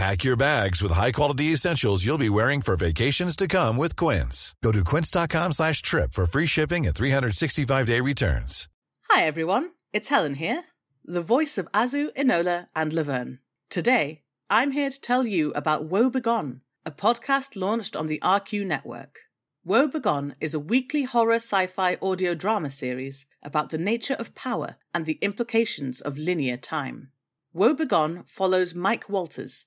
Pack 0.00 0.24
your 0.24 0.34
bags 0.34 0.80
with 0.80 0.92
high-quality 0.92 1.52
essentials 1.52 2.06
you'll 2.06 2.26
be 2.26 2.30
wearing 2.30 2.62
for 2.62 2.74
vacations 2.74 3.36
to 3.36 3.46
come 3.46 3.76
with 3.76 3.96
Quince. 3.96 4.54
Go 4.62 4.72
to 4.72 4.82
quince.com 4.82 5.52
slash 5.52 5.82
trip 5.82 6.14
for 6.14 6.24
free 6.24 6.46
shipping 6.46 6.86
and 6.86 6.96
365-day 6.96 8.00
returns. 8.00 8.70
Hi 9.10 9.24
everyone, 9.24 9.72
it's 9.92 10.08
Helen 10.08 10.36
here, 10.36 10.64
the 11.04 11.20
voice 11.20 11.58
of 11.58 11.70
Azu, 11.72 12.08
Enola, 12.14 12.68
and 12.74 12.94
Laverne. 12.94 13.40
Today, 13.68 14.22
I'm 14.48 14.70
here 14.70 14.88
to 14.88 14.98
tell 14.98 15.26
you 15.26 15.52
about 15.54 15.84
Woe 15.84 16.08
Begone, 16.08 16.62
a 16.86 16.90
podcast 16.90 17.54
launched 17.54 17.94
on 17.94 18.06
the 18.06 18.20
RQ 18.20 18.64
network. 18.64 19.18
Woe 19.66 19.86
Begone 19.86 20.34
is 20.40 20.54
a 20.54 20.58
weekly 20.74 21.02
horror 21.02 21.34
sci 21.34 21.66
fi 21.66 21.98
audio 22.00 22.34
drama 22.34 22.70
series 22.70 23.26
about 23.42 23.68
the 23.68 23.76
nature 23.76 24.16
of 24.18 24.34
power 24.34 24.76
and 24.94 25.04
the 25.04 25.18
implications 25.20 26.00
of 26.00 26.16
linear 26.16 26.56
time. 26.56 27.12
Woe 27.52 27.74
Begone 27.74 28.22
follows 28.26 28.74
Mike 28.74 29.08
Walters, 29.08 29.66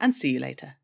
And 0.00 0.14
see 0.14 0.32
you 0.32 0.40
later. 0.40 0.74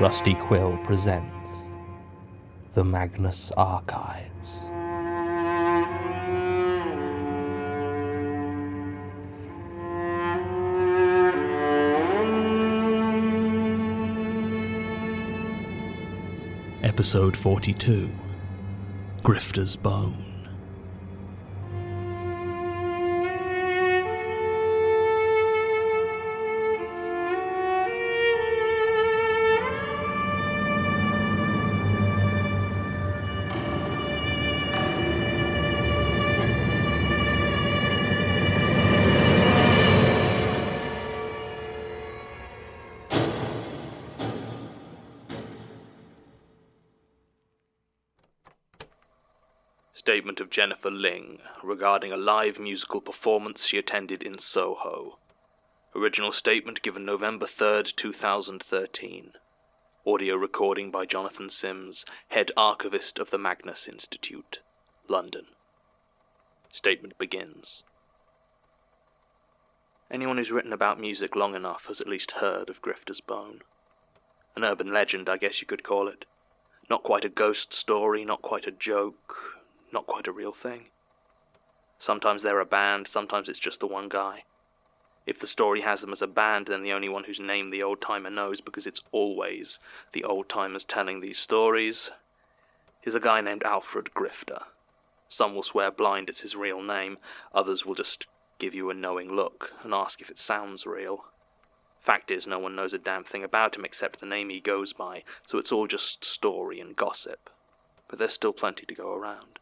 Rusty 0.00 0.34
Quill 0.34 0.78
presents 0.84 1.50
The 2.74 2.84
Magnus 2.84 3.50
Archives. 3.56 4.60
Episode 16.84 17.36
42 17.36 18.08
Grifter's 19.22 19.74
Bone. 19.74 20.27
Jennifer 50.68 50.90
Ling 50.90 51.40
regarding 51.62 52.12
a 52.12 52.16
live 52.18 52.58
musical 52.58 53.00
performance 53.00 53.64
she 53.64 53.78
attended 53.78 54.22
in 54.22 54.36
Soho. 54.36 55.16
Original 55.94 56.30
statement 56.30 56.82
given 56.82 57.06
November 57.06 57.46
3rd, 57.46 57.96
2013. 57.96 59.32
Audio 60.06 60.34
recording 60.36 60.90
by 60.90 61.06
Jonathan 61.06 61.48
Sims, 61.48 62.04
head 62.28 62.52
archivist 62.54 63.18
of 63.18 63.30
the 63.30 63.38
Magnus 63.38 63.88
Institute, 63.88 64.58
London. 65.08 65.46
Statement 66.70 67.16
begins. 67.16 67.82
Anyone 70.10 70.36
who's 70.36 70.52
written 70.52 70.74
about 70.74 71.00
music 71.00 71.34
long 71.34 71.54
enough 71.54 71.86
has 71.86 72.02
at 72.02 72.06
least 72.06 72.32
heard 72.32 72.68
of 72.68 72.82
Grifter's 72.82 73.22
Bone. 73.22 73.62
An 74.54 74.64
urban 74.64 74.92
legend, 74.92 75.30
I 75.30 75.38
guess 75.38 75.62
you 75.62 75.66
could 75.66 75.82
call 75.82 76.08
it. 76.08 76.26
Not 76.90 77.04
quite 77.04 77.24
a 77.24 77.30
ghost 77.30 77.72
story, 77.72 78.22
not 78.22 78.42
quite 78.42 78.66
a 78.66 78.70
joke, 78.70 79.47
not 79.92 80.06
quite 80.06 80.26
a 80.26 80.32
real 80.32 80.52
thing. 80.52 80.86
Sometimes 81.98 82.42
they're 82.42 82.60
a 82.60 82.66
band, 82.66 83.08
sometimes 83.08 83.48
it's 83.48 83.58
just 83.58 83.80
the 83.80 83.86
one 83.86 84.08
guy. 84.08 84.44
If 85.26 85.38
the 85.38 85.46
story 85.46 85.82
has 85.82 86.00
them 86.00 86.12
as 86.12 86.22
a 86.22 86.26
band, 86.26 86.68
then 86.68 86.82
the 86.82 86.92
only 86.92 87.08
one 87.08 87.24
whose 87.24 87.40
name 87.40 87.70
the 87.70 87.82
old 87.82 88.00
timer 88.00 88.30
knows, 88.30 88.60
because 88.60 88.86
it's 88.86 89.02
always 89.12 89.78
the 90.12 90.24
old 90.24 90.48
timers 90.48 90.84
telling 90.84 91.20
these 91.20 91.38
stories, 91.38 92.10
is 93.02 93.14
a 93.14 93.20
guy 93.20 93.40
named 93.40 93.62
Alfred 93.62 94.10
Grifter. 94.14 94.64
Some 95.28 95.54
will 95.54 95.62
swear 95.62 95.90
blind 95.90 96.30
it's 96.30 96.40
his 96.40 96.56
real 96.56 96.80
name, 96.80 97.18
others 97.52 97.84
will 97.84 97.94
just 97.94 98.26
give 98.58 98.74
you 98.74 98.88
a 98.88 98.94
knowing 98.94 99.34
look 99.34 99.72
and 99.82 99.92
ask 99.92 100.20
if 100.22 100.30
it 100.30 100.38
sounds 100.38 100.86
real. 100.86 101.26
Fact 102.00 102.30
is, 102.30 102.46
no 102.46 102.58
one 102.58 102.74
knows 102.74 102.94
a 102.94 102.98
damn 102.98 103.24
thing 103.24 103.44
about 103.44 103.76
him 103.76 103.84
except 103.84 104.20
the 104.20 104.26
name 104.26 104.48
he 104.48 104.60
goes 104.60 104.92
by, 104.92 105.24
so 105.46 105.58
it's 105.58 105.72
all 105.72 105.86
just 105.86 106.24
story 106.24 106.80
and 106.80 106.96
gossip. 106.96 107.50
But 108.08 108.18
there's 108.18 108.32
still 108.32 108.54
plenty 108.54 108.86
to 108.86 108.94
go 108.94 109.12
around. 109.12 109.58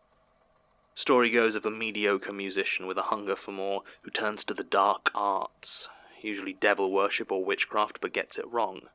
Story 0.99 1.29
goes 1.29 1.55
of 1.55 1.67
a 1.67 1.71
mediocre 1.71 2.33
musician 2.33 2.87
with 2.87 2.97
a 2.97 3.12
hunger 3.12 3.37
for 3.37 3.53
more 3.53 3.83
who 4.01 4.11
turns 4.11 4.43
to 4.45 4.55
the 4.55 4.65
dark 4.65 5.11
arts, 5.15 5.91
usually 6.23 6.55
devil 6.55 6.91
worship 6.91 7.31
or 7.31 7.45
witchcraft, 7.45 8.01
but 8.01 8.15
gets 8.15 8.39
it 8.39 8.49
wrong. 8.49 8.89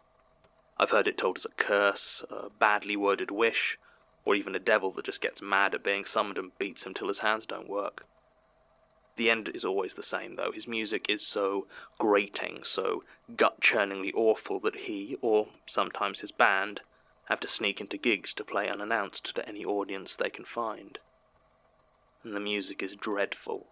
I've 0.79 0.89
heard 0.89 1.07
it 1.07 1.15
told 1.15 1.37
as 1.37 1.45
a 1.45 1.49
curse, 1.49 2.23
a 2.31 2.49
badly 2.49 2.95
worded 2.95 3.29
wish, 3.29 3.77
or 4.25 4.33
even 4.33 4.55
a 4.55 4.59
devil 4.59 4.89
that 4.93 5.05
just 5.05 5.21
gets 5.21 5.43
mad 5.43 5.75
at 5.75 5.83
being 5.83 6.03
summoned 6.03 6.39
and 6.39 6.57
beats 6.57 6.87
him 6.87 6.95
till 6.95 7.07
his 7.07 7.19
hands 7.19 7.45
don't 7.45 7.69
work. 7.69 8.07
The 9.15 9.29
end 9.29 9.49
is 9.49 9.63
always 9.63 9.93
the 9.93 10.01
same, 10.01 10.37
though. 10.37 10.51
His 10.51 10.65
music 10.67 11.05
is 11.07 11.25
so 11.25 11.67
grating, 11.99 12.63
so 12.63 13.03
gut 13.35 13.61
churningly 13.61 14.11
awful 14.15 14.59
that 14.61 14.75
he, 14.75 15.17
or 15.21 15.49
sometimes 15.67 16.21
his 16.21 16.31
band, 16.31 16.81
have 17.25 17.39
to 17.41 17.47
sneak 17.47 17.79
into 17.79 17.97
gigs 17.97 18.33
to 18.33 18.43
play 18.43 18.67
unannounced 18.67 19.35
to 19.35 19.47
any 19.47 19.63
audience 19.63 20.15
they 20.15 20.31
can 20.31 20.45
find 20.45 20.97
and 22.23 22.35
the 22.35 22.39
music 22.39 22.83
is 22.83 22.95
dreadful, 22.95 23.67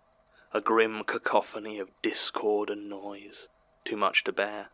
a 0.54 0.60
grim 0.60 1.04
cacophony 1.04 1.78
of 1.78 1.90
discord 2.01 2.69
and 2.69 2.90
noise, 2.90 3.48
too 3.86 3.96
much 3.96 4.24
to 4.24 4.31
bear. 4.31 4.69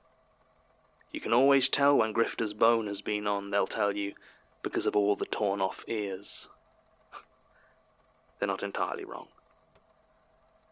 You 1.12 1.20
can 1.20 1.34
always 1.34 1.70
tell 1.70 1.98
when 1.98 2.14
Grifter's 2.14 2.54
Bone 2.54 2.88
has 2.88 3.02
been 3.02 3.28
on, 3.28 3.52
they'll 3.52 3.68
tell 3.68 3.96
you, 3.96 4.14
because 4.62 4.86
of 4.86 4.96
all 4.96 5.16
the 5.16 5.26
torn 5.26 5.62
off 5.62 5.84
ears. 5.88 6.48
They're 8.40 8.48
not 8.48 8.64
entirely 8.64 9.06
wrong. 9.06 9.28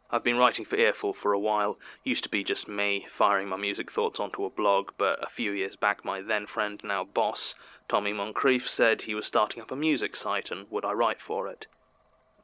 I've 0.09 0.23
been 0.23 0.37
writing 0.37 0.63
for 0.63 0.75
Earful 0.75 1.13
for 1.13 1.33
a 1.33 1.39
while. 1.39 1.79
Used 2.03 2.23
to 2.23 2.29
be 2.29 2.43
just 2.43 2.67
me, 2.67 3.07
firing 3.09 3.47
my 3.47 3.57
music 3.57 3.91
thoughts 3.91 4.19
onto 4.19 4.45
a 4.45 4.49
blog, 4.49 4.91
but 4.97 5.21
a 5.23 5.29
few 5.29 5.51
years 5.51 5.75
back, 5.75 6.05
my 6.05 6.21
then 6.21 6.45
friend, 6.45 6.79
now 6.83 7.03
boss, 7.03 7.55
Tommy 7.89 8.13
Moncrief 8.13 8.69
said 8.69 9.01
he 9.01 9.15
was 9.15 9.25
starting 9.25 9.61
up 9.61 9.71
a 9.71 9.75
music 9.75 10.15
site 10.15 10.51
and 10.51 10.69
would 10.69 10.85
I 10.85 10.91
write 10.91 11.19
for 11.19 11.47
it. 11.47 11.65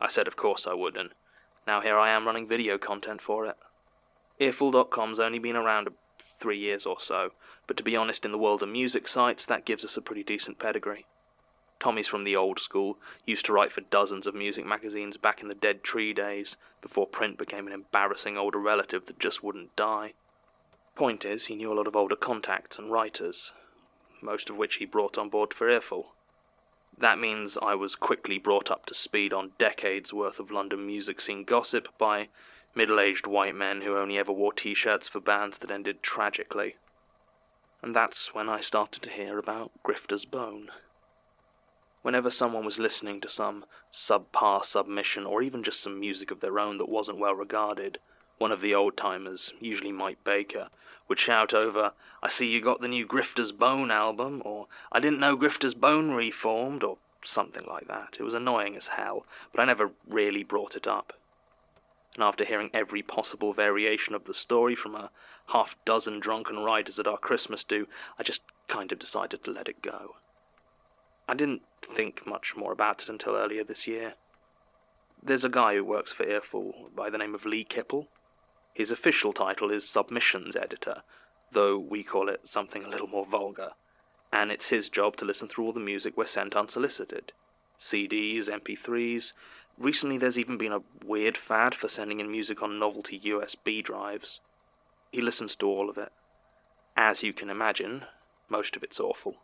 I 0.02 0.08
said 0.08 0.28
of 0.28 0.36
course 0.36 0.66
I 0.66 0.74
would, 0.74 0.96
and 0.96 1.12
now 1.68 1.82
here 1.82 1.98
I 1.98 2.10
am 2.10 2.26
running 2.26 2.48
video 2.48 2.78
content 2.78 3.22
for 3.22 3.46
it. 3.46 3.58
Earful.com's 4.40 5.20
only 5.20 5.40
been 5.40 5.56
around 5.58 5.90
three 6.20 6.58
years 6.58 6.86
or 6.86 7.00
so, 7.00 7.34
but 7.68 7.76
to 7.78 7.84
be 7.84 7.96
honest, 7.96 8.24
in 8.24 8.32
the 8.32 8.38
world 8.38 8.64
of 8.64 8.70
music 8.70 9.08
sites, 9.08 9.46
that 9.46 9.66
gives 9.66 9.84
us 9.84 9.98
a 9.98 10.02
pretty 10.02 10.24
decent 10.24 10.58
pedigree. 10.58 11.06
Tommy's 11.80 12.08
from 12.08 12.24
the 12.24 12.36
old 12.36 12.60
school, 12.60 12.98
used 13.26 13.46
to 13.46 13.54
write 13.54 13.72
for 13.72 13.82
dozens 13.82 14.26
of 14.26 14.36
music 14.36 14.66
magazines 14.66 15.18
back 15.18 15.42
in 15.42 15.48
the 15.48 15.56
Dead 15.56 15.84
Tree 15.84 16.14
days, 16.14 16.58
before 16.82 17.06
print 17.06 17.38
became 17.38 17.68
an 17.68 17.74
embarrassing 17.74 18.38
older 18.38 18.58
relative 18.58 19.06
that 19.06 19.20
just 19.20 19.44
wouldn't 19.44 19.76
die. 19.76 20.14
Point 20.96 21.24
is, 21.24 21.46
he 21.46 21.56
knew 21.56 21.72
a 21.72 21.76
lot 21.76 21.88
of 21.88 21.96
older 21.96 22.16
contacts 22.16 22.78
and 22.78 22.92
writers, 22.92 23.54
most 24.22 24.50
of 24.50 24.58
which 24.58 24.76
he 24.76 24.86
brought 24.86 25.18
on 25.18 25.30
board 25.30 25.54
for 25.54 25.70
Earful. 25.70 26.14
That 27.00 27.18
means 27.18 27.58
I 27.62 27.76
was 27.76 27.96
quickly 27.96 28.38
brought 28.38 28.70
up 28.70 28.86
to 28.88 28.94
speed 28.94 29.32
on 29.32 29.54
decades 29.58 30.12
worth 30.12 30.38
of 30.38 30.52
London 30.52 30.86
music 30.86 31.22
scene 31.22 31.46
gossip 31.46 31.88
by 31.98 32.28
middle 32.76 33.00
aged 33.00 33.26
white 33.26 33.56
men 33.56 33.82
who 33.82 33.98
only 33.98 34.18
ever 34.18 34.34
wore 34.34 34.52
t 34.52 34.74
shirts 34.74 35.08
for 35.08 35.22
bands 35.22 35.60
that 35.60 35.72
ended 35.72 36.04
tragically. 36.04 36.76
And 37.82 37.96
that's 37.96 38.34
when 38.34 38.50
I 38.50 38.60
started 38.60 39.02
to 39.04 39.10
hear 39.12 39.38
about 39.38 39.72
Grifter's 39.82 40.26
Bone. 40.26 40.72
Whenever 42.02 42.30
someone 42.30 42.66
was 42.66 42.80
listening 42.80 43.22
to 43.22 43.30
some 43.30 43.64
subpar 43.94 44.66
submission 44.66 45.26
or 45.26 45.42
even 45.42 45.64
just 45.64 45.80
some 45.80 46.02
music 46.02 46.32
of 46.32 46.42
their 46.42 46.60
own 46.60 46.78
that 46.80 46.90
wasn't 46.90 47.18
well 47.18 47.34
regarded, 47.34 48.00
one 48.40 48.52
of 48.52 48.60
the 48.60 48.76
old 48.76 48.98
timers, 48.98 49.54
usually 49.62 49.94
Mike 49.94 50.22
Baker, 50.26 50.68
would 51.10 51.20
shout 51.20 51.54
over, 51.54 51.92
I 52.24 52.30
see 52.30 52.48
you 52.48 52.62
got 52.62 52.80
the 52.80 52.88
new 52.88 53.06
Grifter's 53.06 53.52
Bone 53.52 53.92
album, 53.92 54.42
or 54.46 54.68
I 54.92 55.00
didn't 55.00 55.20
know 55.20 55.36
Grifter's 55.36 55.74
Bone 55.74 56.12
reformed, 56.12 56.84
or 56.84 56.98
something 57.24 57.66
like 57.66 57.88
that. 57.88 58.18
It 58.20 58.24
was 58.24 58.34
annoying 58.34 58.78
as 58.78 58.88
hell, 58.88 59.26
but 59.52 59.62
I 59.62 59.66
never 59.66 59.92
really 60.08 60.44
brought 60.44 60.76
it 60.76 60.88
up. 60.88 61.14
And 62.16 62.24
after 62.24 62.46
hearing 62.46 62.70
every 62.74 63.02
possible 63.02 63.54
variation 63.54 64.16
of 64.16 64.26
the 64.26 64.34
story 64.34 64.76
from 64.76 64.96
a 64.96 65.10
half 65.48 65.76
dozen 65.86 66.20
drunken 66.20 66.60
writers 66.60 67.00
at 67.00 67.08
our 67.08 67.18
Christmas 67.18 67.64
do, 67.64 67.88
I 68.18 68.24
just 68.24 68.42
kind 68.68 68.92
of 68.92 69.00
decided 69.00 69.44
to 69.44 69.52
let 69.52 69.68
it 69.68 69.82
go. 69.82 70.16
I 71.28 71.34
didn't 71.34 71.64
think 71.82 72.26
much 72.26 72.56
more 72.56 72.72
about 72.72 73.04
it 73.04 73.10
until 73.10 73.36
earlier 73.36 73.64
this 73.64 73.88
year. 73.88 74.14
There's 75.22 75.44
a 75.44 75.50
guy 75.50 75.76
who 75.76 75.84
works 75.84 76.12
for 76.12 76.24
Earful 76.24 76.90
by 76.96 77.10
the 77.10 77.18
name 77.18 77.36
of 77.36 77.46
Lee 77.46 77.66
Kipple. 77.66 78.08
His 78.80 78.92
official 78.92 79.34
title 79.34 79.72
is 79.72 79.90
Submissions 79.90 80.56
Editor, 80.56 81.04
though 81.52 81.78
we 81.78 82.02
call 82.02 82.30
it 82.30 82.48
something 82.48 82.86
a 82.86 82.88
little 82.88 83.08
more 83.10 83.26
vulgar, 83.26 83.74
and 84.32 84.54
it's 84.54 84.70
his 84.70 84.90
job 84.90 85.18
to 85.18 85.26
listen 85.26 85.50
through 85.50 85.66
all 85.66 85.74
the 85.74 85.82
music 85.82 86.16
we're 86.16 86.28
sent 86.28 86.56
unsolicited. 86.56 87.34
CDs, 87.78 88.46
MP3s. 88.48 89.34
Recently, 89.78 90.18
there's 90.18 90.40
even 90.40 90.58
been 90.58 90.72
a 90.72 90.84
weird 91.04 91.38
fad 91.38 91.76
for 91.76 91.90
sending 91.90 92.22
in 92.22 92.32
music 92.32 92.64
on 92.64 92.80
novelty 92.80 93.20
USB 93.20 93.84
drives. 93.84 94.40
He 95.12 95.22
listens 95.22 95.58
to 95.58 95.68
all 95.68 95.90
of 95.90 95.98
it. 95.98 96.14
As 96.96 97.22
you 97.22 97.34
can 97.34 97.50
imagine, 97.50 98.06
most 98.48 98.78
of 98.78 98.84
it's 98.84 99.02
awful. 99.02 99.36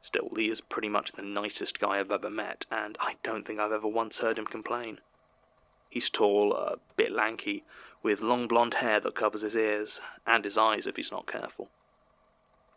Still, 0.00 0.30
Lee 0.32 0.48
is 0.48 0.62
pretty 0.62 0.88
much 0.88 1.12
the 1.12 1.20
nicest 1.20 1.78
guy 1.78 1.98
I've 1.98 2.10
ever 2.10 2.30
met, 2.30 2.64
and 2.70 2.96
I 2.98 3.16
don't 3.22 3.46
think 3.46 3.60
I've 3.60 3.72
ever 3.72 3.88
once 3.88 4.20
heard 4.20 4.38
him 4.38 4.46
complain. 4.46 5.00
He's 5.90 6.08
tall, 6.08 6.54
a 6.54 6.78
bit 6.96 7.12
lanky, 7.12 7.62
with 8.04 8.20
long 8.20 8.46
blonde 8.46 8.74
hair 8.74 9.00
that 9.00 9.14
covers 9.14 9.40
his 9.40 9.56
ears, 9.56 9.98
and 10.26 10.44
his 10.44 10.58
eyes 10.58 10.86
if 10.86 10.94
he's 10.94 11.10
not 11.10 11.26
careful. 11.26 11.70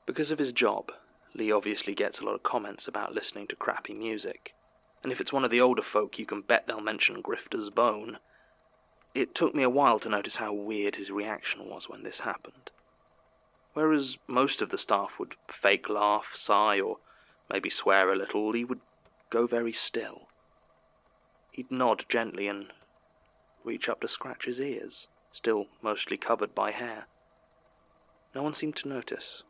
Because 0.06 0.32
of 0.32 0.40
his 0.40 0.54
job, 0.54 0.90
Lee 1.34 1.52
obviously 1.52 1.94
gets 1.94 2.20
a 2.20 2.24
lot 2.24 2.34
of 2.34 2.44
comments 2.44 2.88
about 2.88 3.14
listening 3.14 3.46
to 3.48 3.56
crappy 3.58 3.94
music, 3.94 4.54
and 5.04 5.12
if 5.12 5.20
it's 5.20 5.34
one 5.34 5.44
of 5.44 5.52
the 5.52 5.60
older 5.60 5.82
folk, 5.82 6.18
you 6.18 6.26
can 6.26 6.40
bet 6.40 6.66
they'll 6.66 6.80
mention 6.80 7.22
Grifter's 7.22 7.70
Bone. 7.70 8.20
It 9.14 9.36
took 9.36 9.54
me 9.54 9.64
a 9.64 9.70
while 9.70 10.00
to 10.00 10.08
notice 10.08 10.38
how 10.38 10.54
weird 10.54 10.96
his 10.96 11.12
reaction 11.12 11.70
was 11.70 11.90
when 11.90 12.04
this 12.04 12.22
happened. 12.22 12.72
Whereas 13.74 14.18
most 14.28 14.62
of 14.62 14.70
the 14.70 14.78
staff 14.78 15.20
would 15.20 15.36
fake 15.52 15.90
laugh, 15.90 16.32
sigh, 16.36 16.80
or 16.80 17.00
maybe 17.52 17.70
swear 17.70 18.14
a 18.14 18.16
little, 18.16 18.48
Lee 18.48 18.64
would 18.64 18.82
go 19.30 19.46
very 19.46 19.74
still. 19.74 20.30
He'd 21.52 21.70
nod 21.70 22.06
gently 22.08 22.48
and 22.48 22.72
reach 23.66 23.90
up 23.90 24.00
to 24.00 24.08
scratch 24.08 24.46
his 24.46 24.62
ears 24.62 25.10
still 25.32 25.68
mostly 25.82 26.18
covered 26.18 26.56
by 26.56 26.72
hair. 26.72 27.08
No 28.34 28.44
one 28.44 28.54
seemed 28.54 28.76
to 28.78 28.88
notice. 28.88 29.44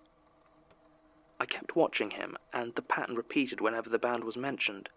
I 1.40 1.46
kept 1.46 1.76
watching 1.76 2.12
him, 2.12 2.38
and 2.52 2.74
the 2.74 2.82
pattern 2.82 3.16
repeated 3.16 3.62
whenever 3.62 3.90
the 3.90 4.00
band 4.00 4.24
was 4.24 4.36
mentioned. 4.36 4.90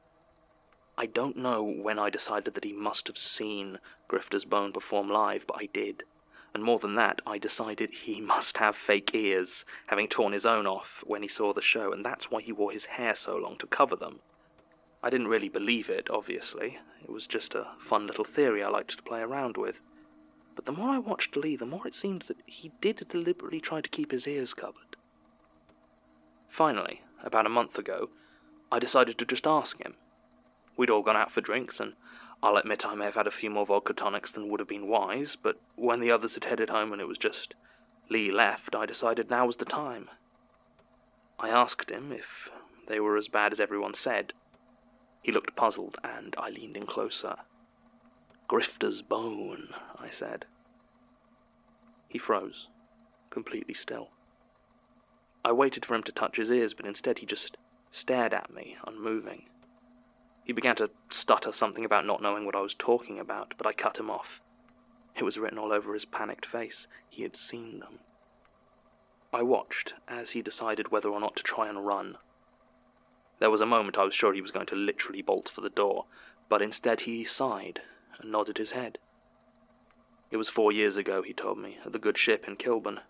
I 0.96 1.06
don't 1.06 1.36
know 1.36 1.62
when 1.62 1.98
I 1.98 2.10
decided 2.10 2.54
that 2.54 2.64
he 2.64 2.72
must 2.72 3.06
have 3.06 3.18
seen 3.18 3.78
Grifter's 4.08 4.44
Bone 4.44 4.72
perform 4.72 5.08
live, 5.08 5.46
but 5.46 5.56
I 5.58 5.66
did. 5.66 6.04
And 6.52 6.64
more 6.64 6.78
than 6.78 6.94
that, 6.96 7.22
I 7.26 7.38
decided 7.38 7.90
he 7.90 8.20
must 8.34 8.58
have 8.58 8.74
fake 8.74 9.14
ears, 9.14 9.64
having 9.86 10.08
torn 10.08 10.32
his 10.32 10.44
own 10.44 10.66
off 10.66 11.04
when 11.06 11.22
he 11.22 11.28
saw 11.28 11.52
the 11.52 11.62
show, 11.62 11.92
and 11.92 12.04
that's 12.04 12.30
why 12.30 12.42
he 12.42 12.52
wore 12.52 12.72
his 12.72 12.86
hair 12.86 13.14
so 13.14 13.36
long 13.36 13.56
to 13.58 13.66
cover 13.66 13.96
them. 13.96 14.20
I 15.02 15.10
didn't 15.10 15.28
really 15.28 15.48
believe 15.48 15.88
it, 15.88 16.10
obviously. 16.10 16.78
It 17.02 17.08
was 17.10 17.26
just 17.26 17.54
a 17.54 17.68
fun 17.78 18.06
little 18.06 18.24
theory 18.24 18.62
I 18.62 18.68
liked 18.68 18.96
to 18.96 19.02
play 19.02 19.20
around 19.20 19.56
with. 19.56 19.80
But 20.54 20.66
the 20.66 20.72
more 20.72 20.90
I 20.90 20.98
watched 20.98 21.36
Lee, 21.36 21.56
the 21.56 21.66
more 21.66 21.86
it 21.86 21.94
seemed 21.94 22.22
that 22.22 22.38
he 22.46 22.72
did 22.80 23.06
deliberately 23.08 23.60
try 23.60 23.80
to 23.80 23.88
keep 23.88 24.10
his 24.12 24.26
ears 24.26 24.52
covered. 24.54 24.96
Finally, 26.48 27.02
about 27.22 27.46
a 27.46 27.50
month 27.50 27.78
ago, 27.78 28.10
I 28.72 28.78
decided 28.78 29.18
to 29.18 29.24
just 29.24 29.46
ask 29.46 29.78
him. 29.78 29.94
We'd 30.76 30.90
all 30.90 31.02
gone 31.02 31.16
out 31.16 31.32
for 31.32 31.40
drinks, 31.40 31.80
and 31.80 31.94
I'll 32.42 32.56
admit 32.56 32.86
I 32.86 32.94
may 32.94 33.04
have 33.04 33.14
had 33.14 33.26
a 33.26 33.30
few 33.30 33.50
more 33.50 33.66
vodka 33.66 33.92
tonics 33.92 34.32
than 34.32 34.48
would 34.48 34.60
have 34.60 34.68
been 34.68 34.88
wise, 34.88 35.36
but 35.36 35.56
when 35.76 36.00
the 36.00 36.10
others 36.10 36.34
had 36.34 36.44
headed 36.44 36.70
home 36.70 36.92
and 36.92 37.00
it 37.00 37.08
was 37.08 37.18
just 37.18 37.54
Lee 38.08 38.30
left, 38.30 38.74
I 38.74 38.86
decided 38.86 39.30
now 39.30 39.46
was 39.46 39.58
the 39.58 39.64
time. 39.64 40.10
I 41.38 41.48
asked 41.48 41.90
him 41.90 42.12
if 42.12 42.50
they 42.88 42.98
were 42.98 43.16
as 43.16 43.28
bad 43.28 43.52
as 43.52 43.60
everyone 43.60 43.94
said. 43.94 44.32
He 45.22 45.32
looked 45.32 45.54
puzzled, 45.54 45.98
and 46.02 46.34
I 46.36 46.50
leaned 46.50 46.76
in 46.76 46.86
closer. 46.86 47.36
Grifter's 48.50 49.00
bone, 49.00 49.72
I 49.96 50.10
said. 50.10 50.44
He 52.08 52.18
froze, 52.18 52.66
completely 53.30 53.74
still. 53.74 54.08
I 55.44 55.52
waited 55.52 55.86
for 55.86 55.94
him 55.94 56.02
to 56.02 56.10
touch 56.10 56.36
his 56.36 56.50
ears, 56.50 56.74
but 56.74 56.84
instead 56.84 57.20
he 57.20 57.26
just 57.26 57.56
stared 57.92 58.34
at 58.34 58.52
me, 58.52 58.76
unmoving. 58.88 59.44
He 60.44 60.52
began 60.52 60.74
to 60.76 60.90
stutter 61.10 61.52
something 61.52 61.84
about 61.84 62.04
not 62.04 62.22
knowing 62.22 62.44
what 62.44 62.56
I 62.56 62.60
was 62.60 62.74
talking 62.74 63.20
about, 63.20 63.54
but 63.56 63.68
I 63.68 63.72
cut 63.72 64.00
him 64.00 64.10
off. 64.10 64.40
It 65.14 65.22
was 65.22 65.38
written 65.38 65.56
all 65.56 65.72
over 65.72 65.94
his 65.94 66.04
panicked 66.04 66.44
face. 66.44 66.88
He 67.08 67.22
had 67.22 67.36
seen 67.36 67.78
them. 67.78 68.00
I 69.32 69.44
watched 69.44 69.94
as 70.08 70.32
he 70.32 70.42
decided 70.42 70.90
whether 70.90 71.08
or 71.08 71.20
not 71.20 71.36
to 71.36 71.44
try 71.44 71.68
and 71.68 71.86
run. 71.86 72.18
There 73.38 73.48
was 73.48 73.60
a 73.60 73.64
moment 73.66 73.96
I 73.96 74.02
was 74.02 74.14
sure 74.16 74.34
he 74.34 74.42
was 74.42 74.50
going 74.50 74.66
to 74.66 74.74
literally 74.74 75.22
bolt 75.22 75.48
for 75.54 75.60
the 75.60 75.70
door, 75.70 76.06
but 76.48 76.62
instead 76.62 77.02
he 77.02 77.24
sighed 77.24 77.80
and 78.20 78.30
nodded 78.30 78.58
his 78.58 78.72
head. 78.72 78.98
It 80.30 80.36
was 80.36 80.48
four 80.48 80.70
years 80.70 80.96
ago, 80.96 81.22
he 81.22 81.32
told 81.32 81.58
me, 81.58 81.78
at 81.84 81.92
the 81.92 81.98
Good 81.98 82.16
Ship 82.16 82.46
in 82.46 82.56
Kilburn. 82.56 83.00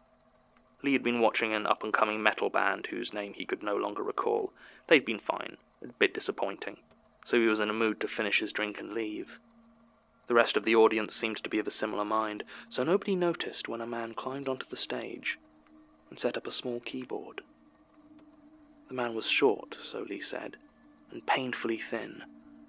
Lee 0.82 0.94
had 0.94 1.02
been 1.02 1.20
watching 1.20 1.52
an 1.52 1.66
up 1.66 1.84
and 1.84 1.92
coming 1.92 2.22
metal 2.22 2.48
band 2.48 2.86
whose 2.86 3.12
name 3.12 3.34
he 3.34 3.44
could 3.44 3.62
no 3.62 3.76
longer 3.76 4.02
recall. 4.02 4.52
They'd 4.86 5.04
been 5.04 5.18
fine, 5.18 5.58
a 5.82 5.88
bit 5.88 6.14
disappointing, 6.14 6.78
so 7.24 7.38
he 7.38 7.46
was 7.46 7.60
in 7.60 7.68
a 7.68 7.74
mood 7.74 8.00
to 8.00 8.08
finish 8.08 8.40
his 8.40 8.52
drink 8.52 8.80
and 8.80 8.94
leave. 8.94 9.38
The 10.28 10.34
rest 10.34 10.56
of 10.56 10.64
the 10.64 10.76
audience 10.76 11.14
seemed 11.14 11.38
to 11.38 11.50
be 11.50 11.58
of 11.58 11.66
a 11.66 11.72
similar 11.72 12.04
mind, 12.04 12.44
so 12.68 12.84
nobody 12.84 13.14
noticed 13.14 13.68
when 13.68 13.80
a 13.80 13.86
man 13.86 14.14
climbed 14.14 14.48
onto 14.48 14.66
the 14.66 14.76
stage 14.76 15.38
and 16.08 16.18
set 16.18 16.36
up 16.36 16.46
a 16.46 16.52
small 16.52 16.80
keyboard. 16.80 17.42
The 18.88 18.94
man 18.94 19.14
was 19.14 19.26
short, 19.26 19.76
so 19.82 20.06
Lee 20.08 20.20
said, 20.20 20.56
and 21.10 21.26
painfully 21.26 21.78
thin, 21.78 22.22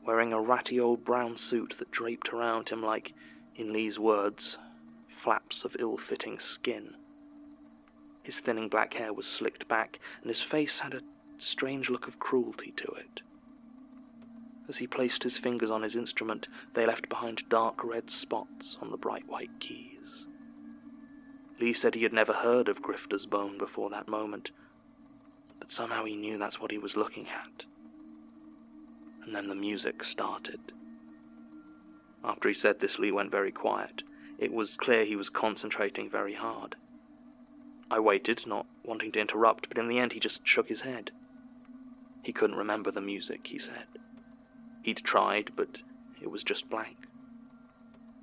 wearing 0.05 0.33
a 0.33 0.41
ratty 0.41 0.79
old 0.79 1.05
brown 1.05 1.37
suit 1.37 1.75
that 1.77 1.91
draped 1.91 2.29
around 2.29 2.69
him 2.69 2.81
like, 2.81 3.13
in 3.55 3.71
Lee's 3.71 3.99
words, 3.99 4.57
flaps 5.23 5.63
of 5.63 5.75
ill 5.79 5.97
fitting 5.97 6.39
skin. 6.39 6.95
His 8.23 8.39
thinning 8.39 8.69
black 8.69 8.93
hair 8.95 9.13
was 9.13 9.27
slicked 9.27 9.67
back, 9.67 9.99
and 10.21 10.29
his 10.29 10.41
face 10.41 10.79
had 10.79 10.93
a 10.93 11.01
strange 11.37 11.89
look 11.89 12.07
of 12.07 12.19
cruelty 12.19 12.71
to 12.77 12.87
it. 12.93 13.21
As 14.67 14.77
he 14.77 14.87
placed 14.87 15.23
his 15.23 15.37
fingers 15.37 15.69
on 15.69 15.81
his 15.81 15.95
instrument, 15.95 16.47
they 16.73 16.85
left 16.85 17.09
behind 17.09 17.49
dark 17.49 17.83
red 17.83 18.09
spots 18.09 18.77
on 18.81 18.89
the 18.89 18.97
bright 18.97 19.27
white 19.27 19.59
keys. 19.59 20.27
Lee 21.59 21.73
said 21.73 21.93
he 21.93 22.03
had 22.03 22.13
never 22.13 22.33
heard 22.33 22.69
of 22.69 22.81
Grifter's 22.81 23.25
Bone 23.25 23.57
before 23.57 23.89
that 23.89 24.07
moment, 24.07 24.51
but 25.59 25.71
somehow 25.71 26.05
he 26.05 26.15
knew 26.15 26.37
that's 26.37 26.59
what 26.59 26.71
he 26.71 26.77
was 26.77 26.95
looking 26.95 27.27
at 27.27 27.65
and 29.23 29.35
then 29.35 29.47
the 29.47 29.55
music 29.55 30.03
started. 30.03 30.59
After 32.23 32.47
he 32.47 32.53
said 32.53 32.79
this, 32.79 32.99
Lee 32.99 33.11
went 33.11 33.31
very 33.31 33.51
quiet. 33.51 34.03
It 34.37 34.53
was 34.53 34.77
clear 34.77 35.05
he 35.05 35.15
was 35.15 35.29
concentrating 35.29 36.09
very 36.09 36.33
hard. 36.33 36.75
I 37.89 37.99
waited, 37.99 38.45
not 38.47 38.65
wanting 38.83 39.11
to 39.13 39.19
interrupt, 39.19 39.67
but 39.67 39.77
in 39.77 39.87
the 39.87 39.99
end 39.99 40.13
he 40.13 40.19
just 40.19 40.47
shook 40.47 40.69
his 40.69 40.81
head. 40.81 41.11
He 42.23 42.31
couldn't 42.31 42.57
remember 42.57 42.91
the 42.91 43.01
music, 43.01 43.47
he 43.47 43.59
said. 43.59 43.85
He'd 44.83 44.97
tried, 44.97 45.51
but 45.55 45.77
it 46.21 46.29
was 46.29 46.43
just 46.43 46.69
blank. 46.69 46.97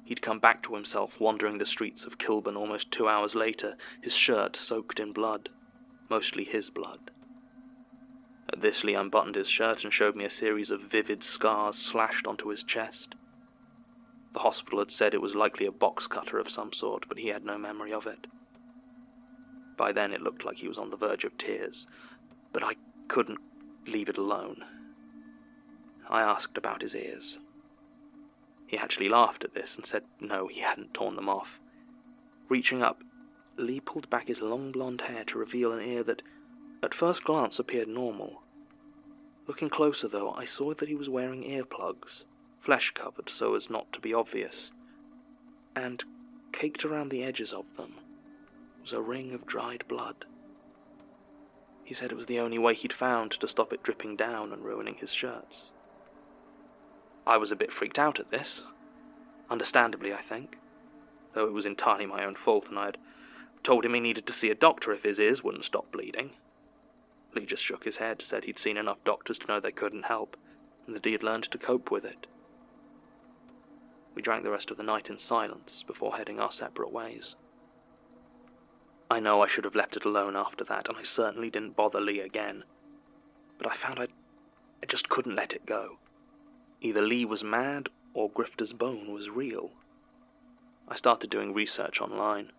He'd 0.04 0.22
come 0.22 0.38
back 0.38 0.62
to 0.62 0.74
himself 0.74 1.20
wandering 1.20 1.58
the 1.58 1.66
streets 1.66 2.04
of 2.04 2.18
Kilburn 2.18 2.56
almost 2.56 2.90
two 2.90 3.08
hours 3.08 3.34
later, 3.34 3.76
his 4.00 4.14
shirt 4.14 4.56
soaked 4.56 4.98
in 4.98 5.12
blood, 5.12 5.50
mostly 6.08 6.44
his 6.44 6.70
blood. 6.70 7.10
This, 8.60 8.82
Lee 8.82 8.94
unbuttoned 8.94 9.36
his 9.36 9.48
shirt 9.48 9.84
and 9.84 9.92
showed 9.92 10.16
me 10.16 10.24
a 10.24 10.30
series 10.30 10.72
of 10.72 10.80
vivid 10.80 11.22
scars 11.22 11.76
slashed 11.76 12.26
onto 12.26 12.48
his 12.48 12.64
chest. 12.64 13.14
The 14.32 14.40
hospital 14.40 14.80
had 14.80 14.90
said 14.90 15.14
it 15.14 15.22
was 15.22 15.36
likely 15.36 15.64
a 15.64 15.72
box 15.72 16.08
cutter 16.08 16.40
of 16.40 16.50
some 16.50 16.72
sort, 16.72 17.08
but 17.08 17.18
he 17.18 17.28
had 17.28 17.44
no 17.44 17.56
memory 17.56 17.92
of 17.92 18.06
it. 18.06 18.26
By 19.76 19.92
then 19.92 20.12
it 20.12 20.22
looked 20.22 20.44
like 20.44 20.56
he 20.56 20.66
was 20.66 20.76
on 20.76 20.90
the 20.90 20.96
verge 20.96 21.22
of 21.22 21.38
tears, 21.38 21.86
but 22.52 22.64
I 22.64 22.74
couldn't 23.06 23.38
leave 23.86 24.08
it 24.08 24.18
alone. 24.18 24.64
I 26.08 26.22
asked 26.22 26.58
about 26.58 26.82
his 26.82 26.96
ears. 26.96 27.38
He 28.66 28.76
actually 28.76 29.08
laughed 29.08 29.44
at 29.44 29.54
this 29.54 29.76
and 29.76 29.86
said 29.86 30.02
no, 30.20 30.48
he 30.48 30.60
hadn't 30.60 30.94
torn 30.94 31.14
them 31.14 31.28
off. 31.28 31.60
Reaching 32.48 32.82
up, 32.82 33.04
Lee 33.56 33.78
pulled 33.78 34.10
back 34.10 34.26
his 34.26 34.40
long 34.40 34.72
blonde 34.72 35.02
hair 35.02 35.22
to 35.24 35.38
reveal 35.38 35.72
an 35.72 35.80
ear 35.80 36.02
that, 36.02 36.22
at 36.82 36.92
first 36.92 37.22
glance, 37.22 37.60
appeared 37.60 37.88
normal. 37.88 38.42
Looking 39.48 39.70
closer, 39.70 40.08
though, 40.08 40.32
I 40.32 40.44
saw 40.44 40.74
that 40.74 40.90
he 40.90 40.94
was 40.94 41.08
wearing 41.08 41.42
earplugs, 41.42 42.26
flesh 42.60 42.90
covered 42.92 43.30
so 43.30 43.54
as 43.54 43.70
not 43.70 43.90
to 43.94 44.00
be 44.00 44.12
obvious, 44.12 44.72
and 45.74 46.04
caked 46.52 46.84
around 46.84 47.08
the 47.08 47.24
edges 47.24 47.54
of 47.54 47.64
them 47.78 47.94
was 48.82 48.92
a 48.92 49.00
ring 49.00 49.32
of 49.32 49.46
dried 49.46 49.88
blood. 49.88 50.26
He 51.82 51.94
said 51.94 52.12
it 52.12 52.16
was 52.16 52.26
the 52.26 52.38
only 52.38 52.58
way 52.58 52.74
he'd 52.74 52.92
found 52.92 53.32
to 53.32 53.48
stop 53.48 53.72
it 53.72 53.82
dripping 53.82 54.16
down 54.16 54.52
and 54.52 54.62
ruining 54.62 54.96
his 54.96 55.14
shirts. 55.14 55.70
I 57.26 57.38
was 57.38 57.50
a 57.50 57.56
bit 57.56 57.72
freaked 57.72 57.98
out 57.98 58.20
at 58.20 58.30
this. 58.30 58.60
Understandably, 59.48 60.12
I 60.12 60.20
think. 60.20 60.58
Though 61.32 61.46
it 61.46 61.54
was 61.54 61.64
entirely 61.64 62.04
my 62.04 62.22
own 62.22 62.34
fault, 62.34 62.68
and 62.68 62.78
I 62.78 62.84
had 62.86 62.98
told 63.62 63.86
him 63.86 63.94
he 63.94 64.00
needed 64.00 64.26
to 64.26 64.32
see 64.34 64.50
a 64.50 64.54
doctor 64.54 64.92
if 64.92 65.04
his 65.04 65.18
ears 65.18 65.42
wouldn't 65.42 65.64
stop 65.64 65.90
bleeding. 65.90 66.32
Lee 67.35 67.47
just 67.47 67.62
shook 67.62 67.85
his 67.85 67.99
head, 67.99 68.23
said 68.23 68.44
he'd 68.44 68.58
seen 68.58 68.76
enough 68.76 69.02
doctors 69.04 69.38
to 69.38 69.47
know 69.47 69.61
they 69.61 69.73
couldn't 69.73 70.04
help, 70.04 70.37
and 70.87 70.97
that 70.97 71.04
he 71.04 71.12
had 71.12 71.23
learned 71.23 71.44
to 71.44 71.58
cope 71.58 71.90
with 71.90 72.04
it. 72.04 72.26
We 74.14 74.23
drank 74.23 74.42
the 74.42 74.50
rest 74.50 74.70
of 74.70 74.76
the 74.76 74.82
night 74.82 75.11
in 75.11 75.18
silence 75.18 75.85
before 75.87 76.16
heading 76.16 76.40
our 76.40 76.50
separate 76.50 76.90
ways. 76.90 77.37
I 79.11 79.20
know 79.20 79.40
I 79.42 79.47
should 79.47 79.64
have 79.64 79.75
left 79.75 79.97
it 79.97 80.04
alone 80.04 80.37
after 80.37 80.64
that, 80.64 80.88
and 80.88 80.97
I 80.97 81.02
certainly 81.02 81.50
didn't 81.50 81.76
bother 81.76 82.00
Lee 82.00 82.20
again. 82.20 82.64
But 83.56 83.70
I 83.70 83.75
found 83.75 83.99
I, 84.00 84.08
I 84.82 84.87
just 84.87 85.08
couldn't 85.08 85.37
let 85.37 85.52
it 85.52 85.66
go. 85.66 85.99
Either 86.80 87.00
Lee 87.02 87.25
was 87.25 87.42
mad 87.42 87.88
or 88.12 88.30
Grifter's 88.30 88.73
bone 88.73 89.12
was 89.12 89.30
real. 89.30 89.70
I 90.88 90.97
started 90.97 91.30
doing 91.30 91.54
research 91.54 92.00
online. 92.00 92.52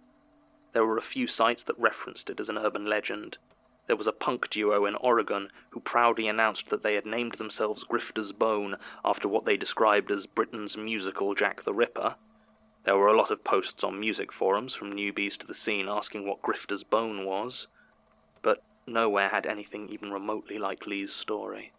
There 0.73 0.85
were 0.85 0.97
a 0.97 1.01
few 1.01 1.27
sites 1.27 1.63
that 1.63 1.79
referenced 1.79 2.29
it 2.29 2.39
as 2.39 2.49
an 2.49 2.57
urban 2.57 2.85
legend. 2.85 3.37
There 3.89 3.95
was 3.95 4.05
a 4.05 4.11
punk 4.11 4.51
duo 4.51 4.85
in 4.85 4.93
Oregon 4.97 5.51
who 5.71 5.79
proudly 5.79 6.27
announced 6.27 6.69
that 6.69 6.83
they 6.83 6.93
had 6.93 7.07
named 7.07 7.33
themselves 7.33 7.83
Grifter's 7.83 8.31
Bone 8.31 8.77
after 9.03 9.27
what 9.27 9.45
they 9.45 9.57
described 9.57 10.11
as 10.11 10.27
Britain's 10.27 10.77
musical 10.77 11.33
Jack 11.33 11.63
the 11.63 11.73
Ripper. 11.73 12.13
There 12.83 12.95
were 12.95 13.07
a 13.07 13.17
lot 13.17 13.31
of 13.31 13.43
posts 13.43 13.83
on 13.83 13.99
music 13.99 14.31
forums 14.31 14.75
from 14.75 14.93
newbies 14.93 15.37
to 15.37 15.47
the 15.47 15.55
scene 15.55 15.87
asking 15.87 16.27
what 16.27 16.43
Grifter's 16.43 16.83
Bone 16.83 17.25
was, 17.25 17.65
but 18.43 18.61
nowhere 18.85 19.29
had 19.29 19.47
anything 19.47 19.89
even 19.89 20.13
remotely 20.13 20.59
like 20.59 20.85
Lee's 20.85 21.11
story. 21.11 21.71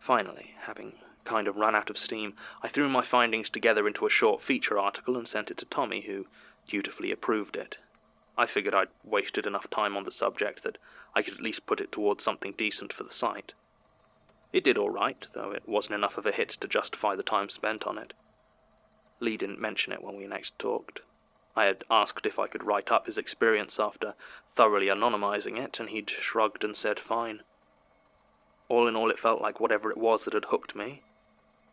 Finally, 0.00 0.56
having 0.62 0.94
kind 1.24 1.46
of 1.46 1.54
run 1.54 1.76
out 1.76 1.88
of 1.88 1.98
steam, 1.98 2.34
I 2.64 2.68
threw 2.68 2.88
my 2.88 3.02
findings 3.04 3.48
together 3.48 3.86
into 3.86 4.06
a 4.06 4.10
short 4.10 4.42
feature 4.42 4.76
article 4.76 5.16
and 5.16 5.28
sent 5.28 5.52
it 5.52 5.58
to 5.58 5.66
Tommy, 5.66 6.00
who 6.00 6.26
dutifully 6.66 7.12
approved 7.12 7.54
it. 7.54 7.78
I 8.40 8.46
figured 8.46 8.74
I'd 8.74 8.88
wasted 9.04 9.46
enough 9.46 9.68
time 9.68 9.98
on 9.98 10.04
the 10.04 10.10
subject 10.10 10.62
that 10.62 10.78
I 11.14 11.20
could 11.20 11.34
at 11.34 11.42
least 11.42 11.66
put 11.66 11.78
it 11.78 11.92
towards 11.92 12.24
something 12.24 12.52
decent 12.52 12.90
for 12.90 13.04
the 13.04 13.12
site. 13.12 13.52
It 14.50 14.64
did 14.64 14.78
all 14.78 14.88
right, 14.88 15.26
though 15.34 15.50
it 15.50 15.68
wasn't 15.68 15.96
enough 15.96 16.16
of 16.16 16.24
a 16.24 16.32
hit 16.32 16.48
to 16.48 16.66
justify 16.66 17.14
the 17.14 17.22
time 17.22 17.50
spent 17.50 17.84
on 17.84 17.98
it. 17.98 18.14
Lee 19.20 19.36
didn't 19.36 19.60
mention 19.60 19.92
it 19.92 20.02
when 20.02 20.16
we 20.16 20.26
next 20.26 20.58
talked. 20.58 21.00
I 21.54 21.64
had 21.66 21.84
asked 21.90 22.24
if 22.24 22.38
I 22.38 22.46
could 22.46 22.64
write 22.64 22.90
up 22.90 23.04
his 23.04 23.18
experience 23.18 23.78
after 23.78 24.14
thoroughly 24.56 24.86
anonymizing 24.86 25.58
it, 25.58 25.78
and 25.78 25.90
he'd 25.90 26.08
shrugged 26.08 26.64
and 26.64 26.74
said 26.74 26.98
fine. 26.98 27.42
All 28.70 28.88
in 28.88 28.96
all, 28.96 29.10
it 29.10 29.18
felt 29.18 29.42
like 29.42 29.60
whatever 29.60 29.90
it 29.90 29.98
was 29.98 30.24
that 30.24 30.32
had 30.32 30.46
hooked 30.46 30.74
me, 30.74 31.02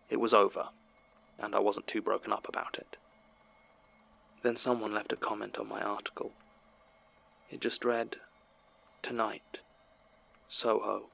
it 0.09 0.17
was 0.17 0.33
over, 0.33 0.67
and 1.39 1.55
I 1.55 1.59
wasn't 1.59 1.87
too 1.87 2.01
broken 2.01 2.33
up 2.33 2.49
about 2.49 2.77
it. 2.77 2.97
Then 4.41 4.57
someone 4.57 4.93
left 4.93 5.13
a 5.13 5.15
comment 5.15 5.57
on 5.57 5.69
my 5.69 5.81
article. 5.81 6.33
It 7.49 7.61
just 7.61 7.85
read, 7.85 8.17
Tonight, 9.01 9.59
Soho. 10.49 11.09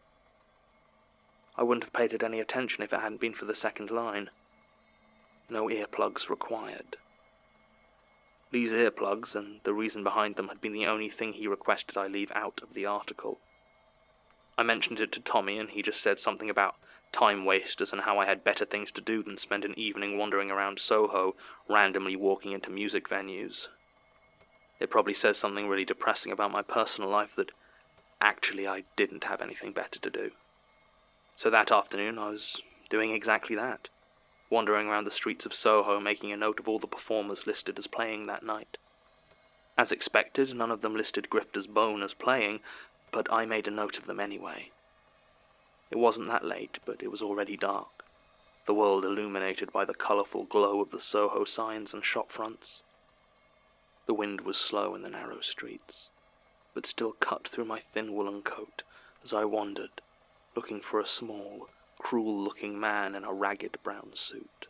I 1.56 1.62
wouldn't 1.62 1.84
have 1.84 1.94
paid 1.94 2.12
it 2.14 2.24
any 2.24 2.40
attention 2.40 2.84
if 2.84 2.92
it 2.92 3.02
hadn't 3.02 3.22
been 3.22 3.36
for 3.36 3.46
the 3.46 3.54
second 3.54 3.92
line. 3.92 4.32
No 5.48 5.70
earplugs 5.70 6.30
required. 6.30 6.98
These 8.50 8.72
earplugs 8.72 9.36
and 9.36 9.62
the 9.64 9.74
reason 9.74 10.04
behind 10.04 10.36
them 10.36 10.48
had 10.48 10.60
been 10.60 10.74
the 10.74 10.88
only 10.88 11.10
thing 11.12 11.34
he 11.34 11.48
requested 11.48 11.98
I 11.98 12.08
leave 12.08 12.32
out 12.34 12.62
of 12.64 12.74
the 12.74 12.88
article. 12.88 13.40
I 14.58 14.64
mentioned 14.64 15.00
it 15.00 15.12
to 15.12 15.20
Tommy, 15.20 15.60
and 15.60 15.70
he 15.70 15.84
just 15.84 16.02
said 16.02 16.20
something 16.20 16.50
about 16.50 16.76
time 17.12 17.46
wasters 17.46 17.92
and 17.92 18.02
how 18.02 18.18
I 18.18 18.26
had 18.26 18.44
better 18.44 18.66
things 18.66 18.92
to 18.94 19.02
do 19.02 19.22
than 19.22 19.38
spend 19.38 19.66
an 19.66 19.78
evening 19.78 20.18
wandering 20.18 20.50
around 20.50 20.80
Soho, 20.80 21.36
randomly 21.70 22.16
walking 22.16 22.54
into 22.54 22.72
music 22.72 23.08
venues. 23.08 23.68
It 24.80 24.90
probably 24.90 25.14
says 25.14 25.38
something 25.38 25.68
really 25.68 25.86
depressing 25.86 26.32
about 26.32 26.52
my 26.52 26.62
personal 26.62 27.10
life 27.10 27.36
that 27.36 27.52
actually 28.20 28.68
I 28.68 28.84
didn't 28.96 29.26
have 29.26 29.42
anything 29.42 29.72
better 29.72 30.00
to 30.00 30.10
do. 30.10 30.32
So 31.36 31.50
that 31.50 31.72
afternoon 31.72 32.20
I 32.20 32.30
was 32.30 32.62
doing 32.90 33.12
exactly 33.12 33.56
that, 33.56 33.90
wandering 34.50 34.88
around 34.88 35.06
the 35.06 35.12
streets 35.12 35.46
of 35.48 35.54
Soho 35.56 36.00
making 36.00 36.32
a 36.32 36.38
note 36.38 36.60
of 36.60 36.68
all 36.68 36.78
the 36.78 36.88
performers 36.88 37.48
listed 37.48 37.80
as 37.80 37.88
playing 37.88 38.28
that 38.28 38.44
night. 38.44 38.78
As 39.76 39.92
expected, 39.92 40.54
none 40.54 40.70
of 40.70 40.82
them 40.82 40.96
listed 40.96 41.28
Grifter's 41.32 41.66
Bone 41.66 42.04
as 42.04 42.14
playing, 42.14 42.60
but 43.12 43.32
I 43.34 43.46
made 43.46 43.68
a 43.68 43.72
note 43.72 43.98
of 43.98 44.06
them 44.06 44.20
anyway. 44.20 44.70
It 45.90 45.98
wasn't 45.98 46.28
that 46.28 46.46
late, 46.46 46.78
but 46.86 47.02
it 47.02 47.10
was 47.10 47.24
already 47.24 47.58
dark, 47.58 48.06
the 48.68 48.76
world 48.76 49.04
illuminated 49.04 49.72
by 49.72 49.86
the 49.86 49.96
colourful 49.96 50.44
glow 50.44 50.82
of 50.82 50.92
the 50.92 51.00
Soho 51.00 51.46
signs 51.46 51.92
and 51.92 52.06
shop 52.06 52.32
fronts. 52.32 52.83
The 54.06 54.14
wind 54.14 54.42
was 54.42 54.58
slow 54.58 54.96
in 54.96 55.02
the 55.02 55.10
narrow 55.10 55.40
streets, 55.40 56.10
but 56.74 56.86
still 56.86 57.14
cut 57.14 57.48
through 57.48 57.66
my 57.66 57.80
thin 57.80 58.14
woolen 58.14 58.42
coat 58.42 58.84
as 59.24 59.32
I 59.34 59.46
wandered, 59.46 60.02
looking 60.56 60.82
for 60.82 61.00
a 61.00 61.08
small, 61.08 61.70
cruel-looking 62.00 62.78
man 62.78 63.16
in 63.16 63.24
a 63.24 63.32
ragged 63.32 63.78
brown 63.82 64.12
suit. 64.16 64.68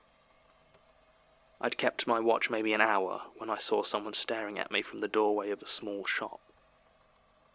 I'd 1.59 1.79
kept 1.79 2.05
my 2.05 2.19
watch 2.19 2.51
maybe 2.51 2.73
an 2.73 2.81
hour 2.81 3.23
when 3.37 3.49
I 3.49 3.57
saw 3.57 3.81
someone 3.81 4.13
staring 4.13 4.59
at 4.59 4.69
me 4.69 4.83
from 4.83 4.99
the 4.99 5.07
doorway 5.07 5.49
of 5.49 5.63
a 5.63 5.67
small 5.67 6.05
shop. 6.05 6.39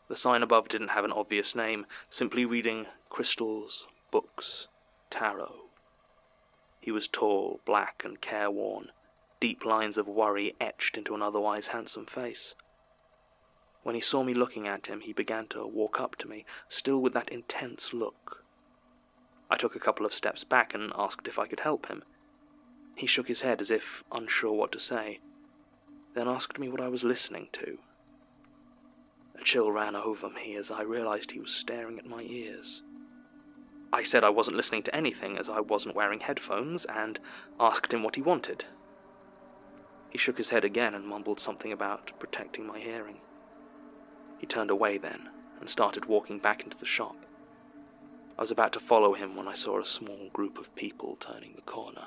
The 0.08 0.16
sign 0.16 0.42
above 0.42 0.68
didn't 0.68 0.88
have 0.88 1.04
an 1.04 1.12
obvious 1.12 1.54
name, 1.54 1.86
simply 2.10 2.44
reading 2.44 2.86
crystals, 3.08 3.86
books, 4.10 4.66
tarot. 5.10 5.66
He 6.80 6.90
was 6.90 7.06
tall, 7.06 7.60
black, 7.64 8.02
and 8.04 8.20
careworn, 8.20 8.90
deep 9.40 9.64
lines 9.64 9.96
of 9.96 10.08
worry 10.08 10.54
etched 10.60 10.96
into 10.96 11.14
an 11.14 11.22
otherwise 11.22 11.68
handsome 11.68 12.06
face. 12.06 12.54
When 13.82 13.94
he 13.94 14.00
saw 14.00 14.22
me 14.22 14.34
looking 14.34 14.66
at 14.66 14.86
him, 14.86 15.00
he 15.00 15.12
began 15.12 15.46
to 15.48 15.66
walk 15.66 16.00
up 16.00 16.16
to 16.16 16.28
me, 16.28 16.44
still 16.68 16.98
with 16.98 17.12
that 17.14 17.28
intense 17.30 17.92
look. 17.92 18.44
I 19.50 19.56
took 19.56 19.74
a 19.74 19.80
couple 19.80 20.04
of 20.04 20.12
steps 20.12 20.44
back 20.44 20.74
and 20.74 20.92
asked 20.94 21.28
if 21.28 21.38
I 21.38 21.46
could 21.46 21.60
help 21.60 21.86
him. 21.86 22.02
He 22.96 23.06
shook 23.06 23.28
his 23.28 23.40
head 23.42 23.60
as 23.60 23.70
if 23.70 24.02
unsure 24.10 24.52
what 24.52 24.72
to 24.72 24.78
say, 24.78 25.20
then 26.14 26.28
asked 26.28 26.58
me 26.58 26.68
what 26.68 26.80
I 26.80 26.88
was 26.88 27.04
listening 27.04 27.48
to. 27.52 27.78
A 29.40 29.44
chill 29.44 29.70
ran 29.70 29.94
over 29.94 30.28
me 30.28 30.56
as 30.56 30.70
I 30.70 30.82
realized 30.82 31.30
he 31.30 31.40
was 31.40 31.54
staring 31.54 31.98
at 31.98 32.06
my 32.06 32.22
ears. 32.22 32.82
I 33.92 34.02
said 34.02 34.24
I 34.24 34.30
wasn't 34.30 34.56
listening 34.56 34.82
to 34.82 34.94
anything 34.94 35.38
as 35.38 35.48
I 35.48 35.60
wasn't 35.60 35.94
wearing 35.94 36.20
headphones 36.20 36.84
and 36.84 37.18
asked 37.58 37.94
him 37.94 38.02
what 38.02 38.16
he 38.16 38.20
wanted. 38.20 38.64
He 40.10 40.18
shook 40.18 40.38
his 40.38 40.50
head 40.50 40.64
again 40.64 40.94
and 40.94 41.06
mumbled 41.06 41.40
something 41.40 41.72
about 41.72 42.12
protecting 42.18 42.66
my 42.66 42.78
hearing. 42.78 43.20
He 44.38 44.46
turned 44.46 44.70
away 44.70 44.98
then 44.98 45.28
and 45.60 45.68
started 45.68 46.06
walking 46.06 46.38
back 46.38 46.62
into 46.62 46.78
the 46.78 46.86
shop. 46.86 47.16
I 48.38 48.40
was 48.40 48.50
about 48.50 48.72
to 48.74 48.80
follow 48.80 49.14
him 49.14 49.36
when 49.36 49.48
I 49.48 49.54
saw 49.54 49.80
a 49.80 49.86
small 49.86 50.30
group 50.32 50.58
of 50.58 50.74
people 50.76 51.16
turning 51.20 51.54
the 51.54 51.62
corner. 51.62 52.06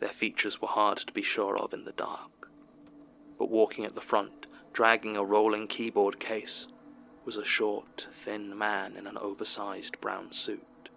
Their 0.00 0.08
features 0.08 0.60
were 0.60 0.68
hard 0.68 0.98
to 0.98 1.12
be 1.12 1.22
sure 1.22 1.56
of 1.58 1.72
in 1.72 1.84
the 1.84 1.92
dark, 1.92 2.50
but 3.38 3.50
walking 3.50 3.84
at 3.84 3.94
the 3.94 4.00
front 4.00 4.46
dragging 4.76 5.16
a 5.16 5.24
rolling 5.24 5.66
keyboard 5.66 6.20
case, 6.20 6.66
was 7.24 7.38
a 7.38 7.44
short, 7.44 8.06
thin 8.24 8.56
man 8.58 8.94
in 8.94 9.06
an 9.06 9.16
oversized 9.16 9.98
brown 10.02 10.30
suit. 10.32 10.90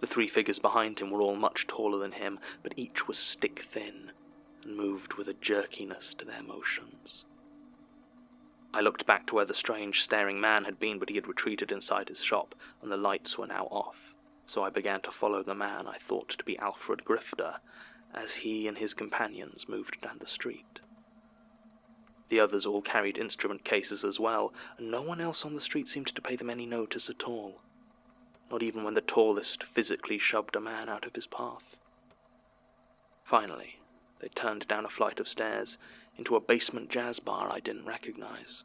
The 0.00 0.06
three 0.06 0.26
figures 0.26 0.58
behind 0.58 0.98
him 0.98 1.10
were 1.10 1.20
all 1.20 1.36
much 1.36 1.66
taller 1.66 1.98
than 1.98 2.12
him, 2.12 2.38
but 2.62 2.72
each 2.78 3.06
was 3.06 3.18
stick 3.18 3.66
thin 3.70 4.10
and 4.64 4.76
moved 4.76 5.14
with 5.14 5.28
a 5.28 5.34
jerkiness 5.34 6.14
to 6.14 6.24
their 6.24 6.42
motions. 6.42 7.24
I 8.74 8.80
looked 8.80 9.04
back 9.06 9.26
to 9.26 9.34
where 9.34 9.44
the 9.44 9.54
strange, 9.54 10.02
staring 10.02 10.40
man 10.40 10.64
had 10.64 10.78
been, 10.78 10.98
but 10.98 11.10
he 11.10 11.16
had 11.16 11.28
retreated 11.28 11.70
inside 11.70 12.08
his 12.08 12.22
shop, 12.22 12.54
and 12.80 12.90
the 12.90 12.96
lights 12.96 13.36
were 13.36 13.46
now 13.46 13.66
off. 13.70 14.14
So 14.46 14.62
I 14.62 14.70
began 14.70 15.00
to 15.02 15.12
follow 15.12 15.42
the 15.42 15.54
man 15.54 15.86
I 15.86 15.98
thought 16.08 16.30
to 16.30 16.44
be 16.44 16.58
Alfred 16.58 17.04
Grifter, 17.04 17.56
as 18.14 18.34
he 18.34 18.66
and 18.66 18.78
his 18.78 18.94
companions 18.94 19.68
moved 19.68 20.00
down 20.00 20.18
the 20.18 20.26
street. 20.26 20.80
The 22.30 22.40
others 22.40 22.64
all 22.64 22.80
carried 22.80 23.18
instrument 23.18 23.62
cases 23.62 24.04
as 24.04 24.18
well, 24.18 24.54
and 24.78 24.90
no 24.90 25.02
one 25.02 25.20
else 25.20 25.44
on 25.44 25.54
the 25.54 25.60
street 25.60 25.86
seemed 25.86 26.08
to 26.08 26.22
pay 26.22 26.36
them 26.36 26.48
any 26.48 26.64
notice 26.64 27.10
at 27.10 27.24
all. 27.24 27.60
Not 28.50 28.62
even 28.62 28.84
when 28.84 28.94
the 28.94 29.02
tallest 29.02 29.64
physically 29.64 30.18
shoved 30.18 30.56
a 30.56 30.60
man 30.60 30.88
out 30.88 31.04
of 31.04 31.14
his 31.14 31.26
path. 31.26 31.76
Finally, 33.24 33.78
they 34.22 34.28
turned 34.28 34.66
down 34.68 34.84
a 34.84 34.88
flight 34.88 35.18
of 35.18 35.28
stairs 35.28 35.76
into 36.16 36.36
a 36.36 36.40
basement 36.40 36.88
jazz 36.88 37.18
bar 37.18 37.50
I 37.52 37.58
didn't 37.58 37.84
recognize. 37.84 38.62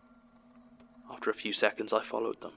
After 1.09 1.31
a 1.31 1.33
few 1.33 1.51
seconds, 1.51 1.91
I 1.91 2.03
followed 2.03 2.39
them. 2.41 2.53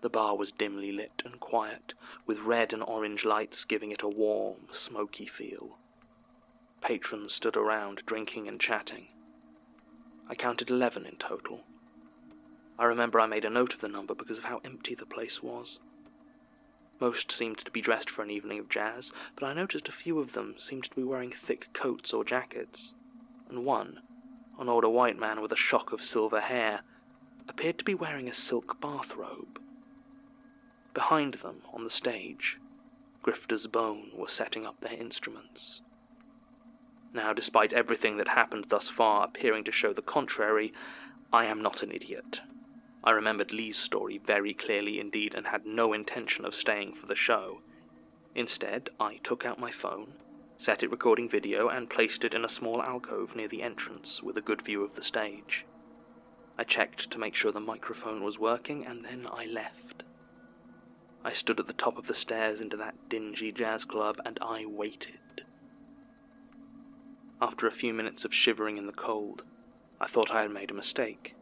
The 0.00 0.08
bar 0.08 0.36
was 0.36 0.52
dimly 0.52 0.92
lit 0.92 1.22
and 1.24 1.40
quiet, 1.40 1.94
with 2.24 2.38
red 2.38 2.72
and 2.72 2.84
orange 2.84 3.24
lights 3.24 3.64
giving 3.64 3.90
it 3.90 4.02
a 4.02 4.08
warm, 4.08 4.68
smoky 4.70 5.26
feel. 5.26 5.76
Patrons 6.80 7.34
stood 7.34 7.56
around, 7.56 8.02
drinking 8.06 8.46
and 8.46 8.60
chatting. 8.60 9.08
I 10.28 10.36
counted 10.36 10.70
eleven 10.70 11.04
in 11.04 11.16
total. 11.16 11.64
I 12.78 12.84
remember 12.84 13.18
I 13.18 13.26
made 13.26 13.44
a 13.44 13.50
note 13.50 13.74
of 13.74 13.80
the 13.80 13.88
number 13.88 14.14
because 14.14 14.38
of 14.38 14.44
how 14.44 14.60
empty 14.64 14.94
the 14.94 15.04
place 15.04 15.42
was. 15.42 15.80
Most 17.00 17.30
seemed 17.30 17.58
to 17.58 17.70
be 17.70 17.80
dressed 17.80 18.10
for 18.10 18.22
an 18.22 18.30
evening 18.30 18.58
of 18.58 18.68
jazz, 18.68 19.12
but 19.36 19.46
I 19.46 19.52
noticed 19.52 19.88
a 19.88 19.92
few 19.92 20.18
of 20.18 20.32
them 20.32 20.56
seemed 20.58 20.84
to 20.84 20.94
be 20.96 21.04
wearing 21.04 21.30
thick 21.30 21.72
coats 21.72 22.12
or 22.12 22.24
jackets, 22.24 22.92
and 23.48 23.64
one, 23.64 24.00
an 24.58 24.68
older 24.68 24.88
white 24.88 25.16
man 25.16 25.40
with 25.40 25.52
a 25.52 25.56
shock 25.56 25.92
of 25.92 26.02
silver 26.02 26.40
hair, 26.40 26.80
appeared 27.48 27.78
to 27.78 27.84
be 27.84 27.94
wearing 27.94 28.28
a 28.28 28.34
silk 28.34 28.80
bathrobe. 28.80 29.60
Behind 30.92 31.34
them, 31.34 31.62
on 31.72 31.84
the 31.84 31.90
stage, 31.90 32.58
Grifter's 33.22 33.68
Bone 33.68 34.10
were 34.12 34.28
setting 34.28 34.66
up 34.66 34.80
their 34.80 34.92
instruments. 34.98 35.80
Now, 37.14 37.32
despite 37.32 37.72
everything 37.72 38.16
that 38.16 38.28
happened 38.28 38.66
thus 38.68 38.88
far 38.88 39.24
appearing 39.24 39.64
to 39.64 39.72
show 39.72 39.92
the 39.92 40.02
contrary, 40.02 40.72
I 41.32 41.44
am 41.44 41.62
not 41.62 41.82
an 41.82 41.92
idiot. 41.92 42.40
I 43.04 43.12
remembered 43.12 43.52
Lee's 43.52 43.78
story 43.78 44.18
very 44.18 44.52
clearly 44.52 44.98
indeed 44.98 45.34
and 45.34 45.46
had 45.46 45.64
no 45.64 45.92
intention 45.92 46.44
of 46.44 46.54
staying 46.54 46.94
for 46.94 47.06
the 47.06 47.14
show. 47.14 47.60
Instead, 48.34 48.90
I 49.00 49.16
took 49.18 49.46
out 49.46 49.58
my 49.58 49.70
phone, 49.70 50.14
set 50.58 50.82
it 50.82 50.90
recording 50.90 51.28
video, 51.28 51.68
and 51.68 51.88
placed 51.88 52.24
it 52.24 52.34
in 52.34 52.44
a 52.44 52.48
small 52.48 52.82
alcove 52.82 53.34
near 53.36 53.48
the 53.48 53.62
entrance 53.62 54.22
with 54.22 54.36
a 54.36 54.42
good 54.42 54.62
view 54.62 54.82
of 54.82 54.96
the 54.96 55.02
stage. 55.02 55.64
I 56.58 56.64
checked 56.64 57.10
to 57.12 57.18
make 57.18 57.34
sure 57.34 57.52
the 57.52 57.60
microphone 57.60 58.24
was 58.24 58.38
working, 58.38 58.84
and 58.84 59.04
then 59.04 59.28
I 59.30 59.46
left. 59.46 60.02
I 61.24 61.32
stood 61.32 61.60
at 61.60 61.66
the 61.66 61.72
top 61.72 61.98
of 61.98 62.06
the 62.06 62.14
stairs 62.14 62.60
into 62.60 62.76
that 62.78 63.08
dingy 63.08 63.52
jazz 63.52 63.84
club 63.84 64.16
and 64.24 64.38
I 64.40 64.64
waited. 64.66 65.42
After 67.40 67.66
a 67.66 67.72
few 67.72 67.92
minutes 67.94 68.24
of 68.24 68.34
shivering 68.34 68.76
in 68.76 68.86
the 68.86 68.92
cold, 68.92 69.42
I 70.00 70.08
thought 70.08 70.30
I 70.30 70.42
had 70.42 70.50
made 70.50 70.70
a 70.70 70.74
mistake. 70.74 71.34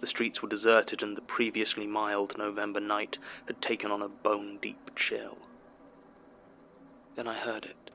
The 0.00 0.06
streets 0.06 0.40
were 0.40 0.48
deserted, 0.48 1.02
and 1.02 1.14
the 1.14 1.20
previously 1.20 1.86
mild 1.86 2.38
November 2.38 2.80
night 2.80 3.18
had 3.46 3.60
taken 3.60 3.90
on 3.90 4.00
a 4.00 4.08
bone 4.08 4.56
deep 4.56 4.90
chill. 4.96 5.50
Then 7.16 7.28
I 7.28 7.34
heard 7.34 7.66
it, 7.66 7.90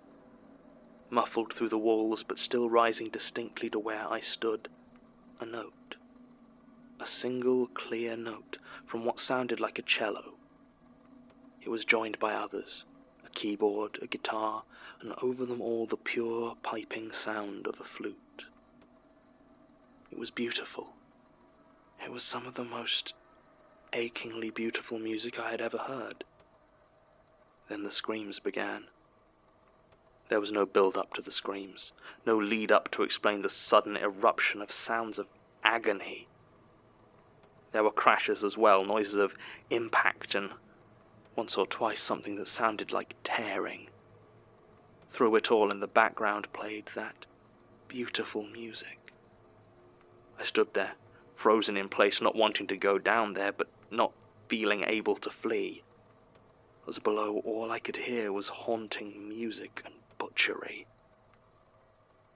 muffled 1.09 1.51
through 1.51 1.69
the 1.69 1.79
walls, 1.79 2.21
but 2.21 2.37
still 2.37 2.69
rising 2.69 3.09
distinctly 3.09 3.71
to 3.71 3.79
where 3.79 4.07
I 4.07 4.19
stood 4.19 4.69
a 5.39 5.47
note. 5.47 5.95
A 6.99 7.07
single 7.07 7.65
clear 7.69 8.15
note 8.15 8.59
from 8.85 9.03
what 9.03 9.19
sounded 9.19 9.59
like 9.59 9.79
a 9.79 9.81
cello. 9.81 10.37
It 11.59 11.69
was 11.69 11.85
joined 11.85 12.19
by 12.19 12.35
others 12.35 12.85
a 13.23 13.29
keyboard, 13.29 13.97
a 14.03 14.05
guitar, 14.05 14.63
and 15.01 15.11
over 15.23 15.43
them 15.43 15.59
all 15.59 15.87
the 15.87 15.97
pure 15.97 16.55
piping 16.61 17.11
sound 17.11 17.65
of 17.65 17.79
a 17.79 17.83
flute. 17.83 18.45
It 20.11 20.19
was 20.19 20.29
beautiful 20.29 20.99
it 22.05 22.11
was 22.11 22.23
some 22.23 22.45
of 22.45 22.53
the 22.53 22.63
most 22.63 23.15
achingly 23.91 24.51
beautiful 24.51 24.99
music 24.99 25.39
I 25.39 25.49
had 25.49 25.59
ever 25.59 25.79
heard. 25.79 26.23
Then 27.67 27.81
the 27.83 27.91
screams 27.91 28.37
began. 28.37 28.83
There 30.29 30.39
was 30.39 30.51
no 30.51 30.67
build 30.67 30.97
up 30.97 31.15
to 31.15 31.23
the 31.23 31.31
screams, 31.31 31.93
no 32.23 32.37
lead 32.37 32.71
up 32.71 32.91
to 32.91 33.01
explain 33.01 33.41
the 33.41 33.49
sudden 33.49 33.97
eruption 33.97 34.61
of 34.61 34.71
sounds 34.71 35.17
of 35.17 35.25
agony. 35.63 36.27
There 37.71 37.83
were 37.83 37.91
crashes 37.91 38.43
as 38.43 38.55
well, 38.55 38.85
noises 38.85 39.15
of 39.15 39.33
impact, 39.71 40.35
and 40.35 40.51
once 41.35 41.57
or 41.57 41.65
twice 41.65 42.03
something 42.03 42.35
that 42.35 42.47
sounded 42.47 42.91
like 42.91 43.15
tearing. 43.23 43.89
Through 45.11 45.35
it 45.37 45.51
all 45.51 45.71
in 45.71 45.79
the 45.79 45.87
background 45.87 46.53
played 46.53 46.85
that 46.93 47.25
beautiful 47.87 48.43
music. 48.43 48.99
I 50.39 50.43
stood 50.43 50.73
there, 50.75 50.93
frozen 51.45 51.77
in 51.77 51.87
place, 51.87 52.21
not 52.21 52.35
wanting 52.35 52.65
to 52.65 52.75
go 52.75 52.97
down 52.97 53.33
there, 53.33 53.51
but 53.51 53.67
not 53.91 54.11
feeling 54.47 54.83
able 54.83 55.15
to 55.15 55.29
flee. 55.29 55.83
As 56.87 56.97
below, 56.97 57.43
all 57.45 57.71
I 57.71 57.77
could 57.77 57.97
hear 57.97 58.31
was 58.31 58.47
haunting 58.47 59.29
music 59.29 59.83
and 59.85 59.93
butchery. 60.17 60.87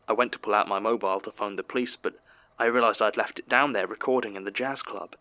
I 0.08 0.13
went 0.13 0.32
to 0.34 0.38
pull 0.38 0.54
out 0.54 0.67
my 0.67 0.78
mobile 0.78 1.19
to 1.22 1.32
phone 1.32 1.56
the 1.56 1.63
police, 1.63 1.95
but 1.95 2.19
I 2.60 2.65
realized 2.65 3.02
I'd 3.02 3.17
left 3.17 3.39
it 3.39 3.50
down 3.50 3.74
there 3.74 3.88
recording 3.88 4.36
in 4.36 4.43
the 4.43 4.52
jazz 4.52 4.84
club. 4.84 5.15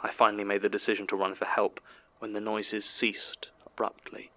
I 0.00 0.12
finally 0.12 0.44
made 0.44 0.62
the 0.62 0.68
decision 0.68 1.08
to 1.08 1.16
run 1.16 1.34
for 1.34 1.46
help 1.46 1.80
when 2.20 2.32
the 2.32 2.40
noises 2.40 2.84
ceased 2.84 3.48
abruptly, 3.66 4.30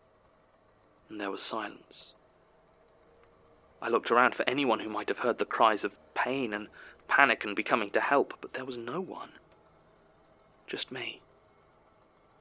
and 1.09 1.21
there 1.21 1.29
was 1.29 1.43
silence. 1.43 2.13
I 3.83 3.89
looked 3.89 4.09
around 4.09 4.33
for 4.33 4.49
anyone 4.49 4.79
who 4.79 4.89
might 4.89 5.09
have 5.09 5.19
heard 5.19 5.37
the 5.37 5.45
cries 5.45 5.83
of 5.83 5.93
pain 6.15 6.55
and 6.55 6.69
panic 7.07 7.43
and 7.43 7.55
be 7.55 7.63
coming 7.63 7.89
to 7.91 8.01
help, 8.01 8.35
but 8.41 8.53
there 8.53 8.65
was 8.65 8.77
no 8.77 9.01
one. 9.01 9.31
Just 10.67 10.91
me. 10.91 11.21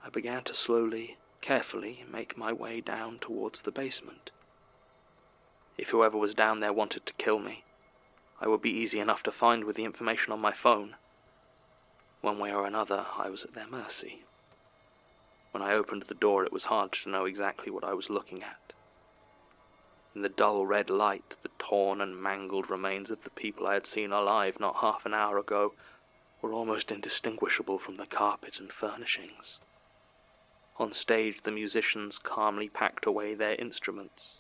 I 0.05 0.11
began 0.11 0.45
to 0.45 0.55
slowly, 0.55 1.17
carefully 1.41 2.05
make 2.11 2.37
my 2.37 2.53
way 2.53 2.81
down 2.81 3.19
towards 3.19 3.63
the 3.63 3.71
basement. 3.71 4.31
If 5.79 5.89
whoever 5.89 6.19
was 6.19 6.35
down 6.35 6.61
there 6.61 6.73
wanted 6.73 7.07
to 7.07 7.13
kill 7.15 7.39
me, 7.39 7.65
I 8.41 8.47
would 8.49 8.61
be 8.61 8.71
easy 8.71 9.01
enough 9.01 9.23
to 9.23 9.33
find 9.33 9.65
with 9.65 9.77
the 9.77 9.85
information 9.85 10.33
on 10.33 10.41
my 10.41 10.53
phone. 10.53 10.97
One 12.21 12.39
way 12.39 12.53
or 12.53 12.67
another, 12.67 13.07
I 13.17 13.31
was 13.31 13.45
at 13.45 13.55
their 13.55 13.67
mercy. 13.67 14.23
When 15.53 15.63
I 15.63 15.73
opened 15.73 16.03
the 16.03 16.15
door, 16.15 16.45
it 16.45 16.53
was 16.53 16.65
hard 16.65 16.93
to 16.93 17.09
know 17.09 17.25
exactly 17.25 17.71
what 17.71 17.85
I 17.85 17.95
was 17.95 18.11
looking 18.11 18.43
at. 18.43 18.74
In 20.15 20.23
the 20.23 20.29
dull 20.29 20.65
red 20.65 20.91
light, 20.91 21.35
the 21.43 21.49
torn 21.59 22.01
and 22.01 22.17
mangled 22.17 22.71
remains 22.71 23.11
of 23.11 23.25
the 23.25 23.31
people 23.31 23.67
I 23.67 23.75
had 23.75 23.87
seen 23.87 24.13
alive 24.13 24.61
not 24.61 24.77
half 24.77 25.05
an 25.05 25.13
hour 25.13 25.39
ago 25.39 25.75
were 26.41 26.53
almost 26.53 26.93
indistinguishable 26.93 27.81
from 27.81 27.97
the 27.97 28.07
carpet 28.07 28.61
and 28.61 28.73
furnishings. 28.73 29.59
On 30.77 30.93
stage, 30.93 31.43
the 31.43 31.51
musicians 31.51 32.19
calmly 32.19 32.69
packed 32.69 33.07
away 33.07 33.35
their 33.35 33.57
instruments. 33.57 34.37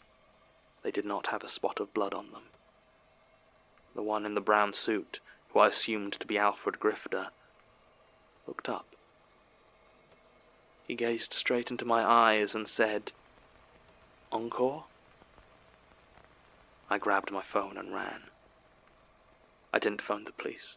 They 0.83 0.93
did 0.93 1.05
not 1.05 1.29
have 1.29 1.43
a 1.43 1.49
spot 1.49 1.81
of 1.81 1.93
blood 1.93 2.15
on 2.15 2.31
them. 2.31 2.45
The 3.95 4.03
one 4.03 4.27
in 4.27 4.35
the 4.35 4.41
brown 4.41 4.75
suit, 4.75 5.19
who 5.49 5.59
I 5.59 5.69
assumed 5.69 6.13
to 6.15 6.27
be 6.27 6.39
Alfred 6.39 6.79
Grifter, 6.79 7.31
looked 8.47 8.69
up. 8.69 8.87
He 10.87 10.95
gazed 10.95 11.35
straight 11.35 11.71
into 11.71 11.85
my 11.85 12.05
eyes 12.05 12.55
and 12.55 12.69
said, 12.69 13.11
Encore? 14.31 14.85
I 16.95 16.99
grabbed 16.99 17.33
my 17.33 17.43
phone 17.43 17.77
and 17.77 17.93
ran. 17.93 18.31
I 19.73 19.81
didn't 19.81 20.01
phone 20.01 20.23
the 20.27 20.31
police. 20.31 20.77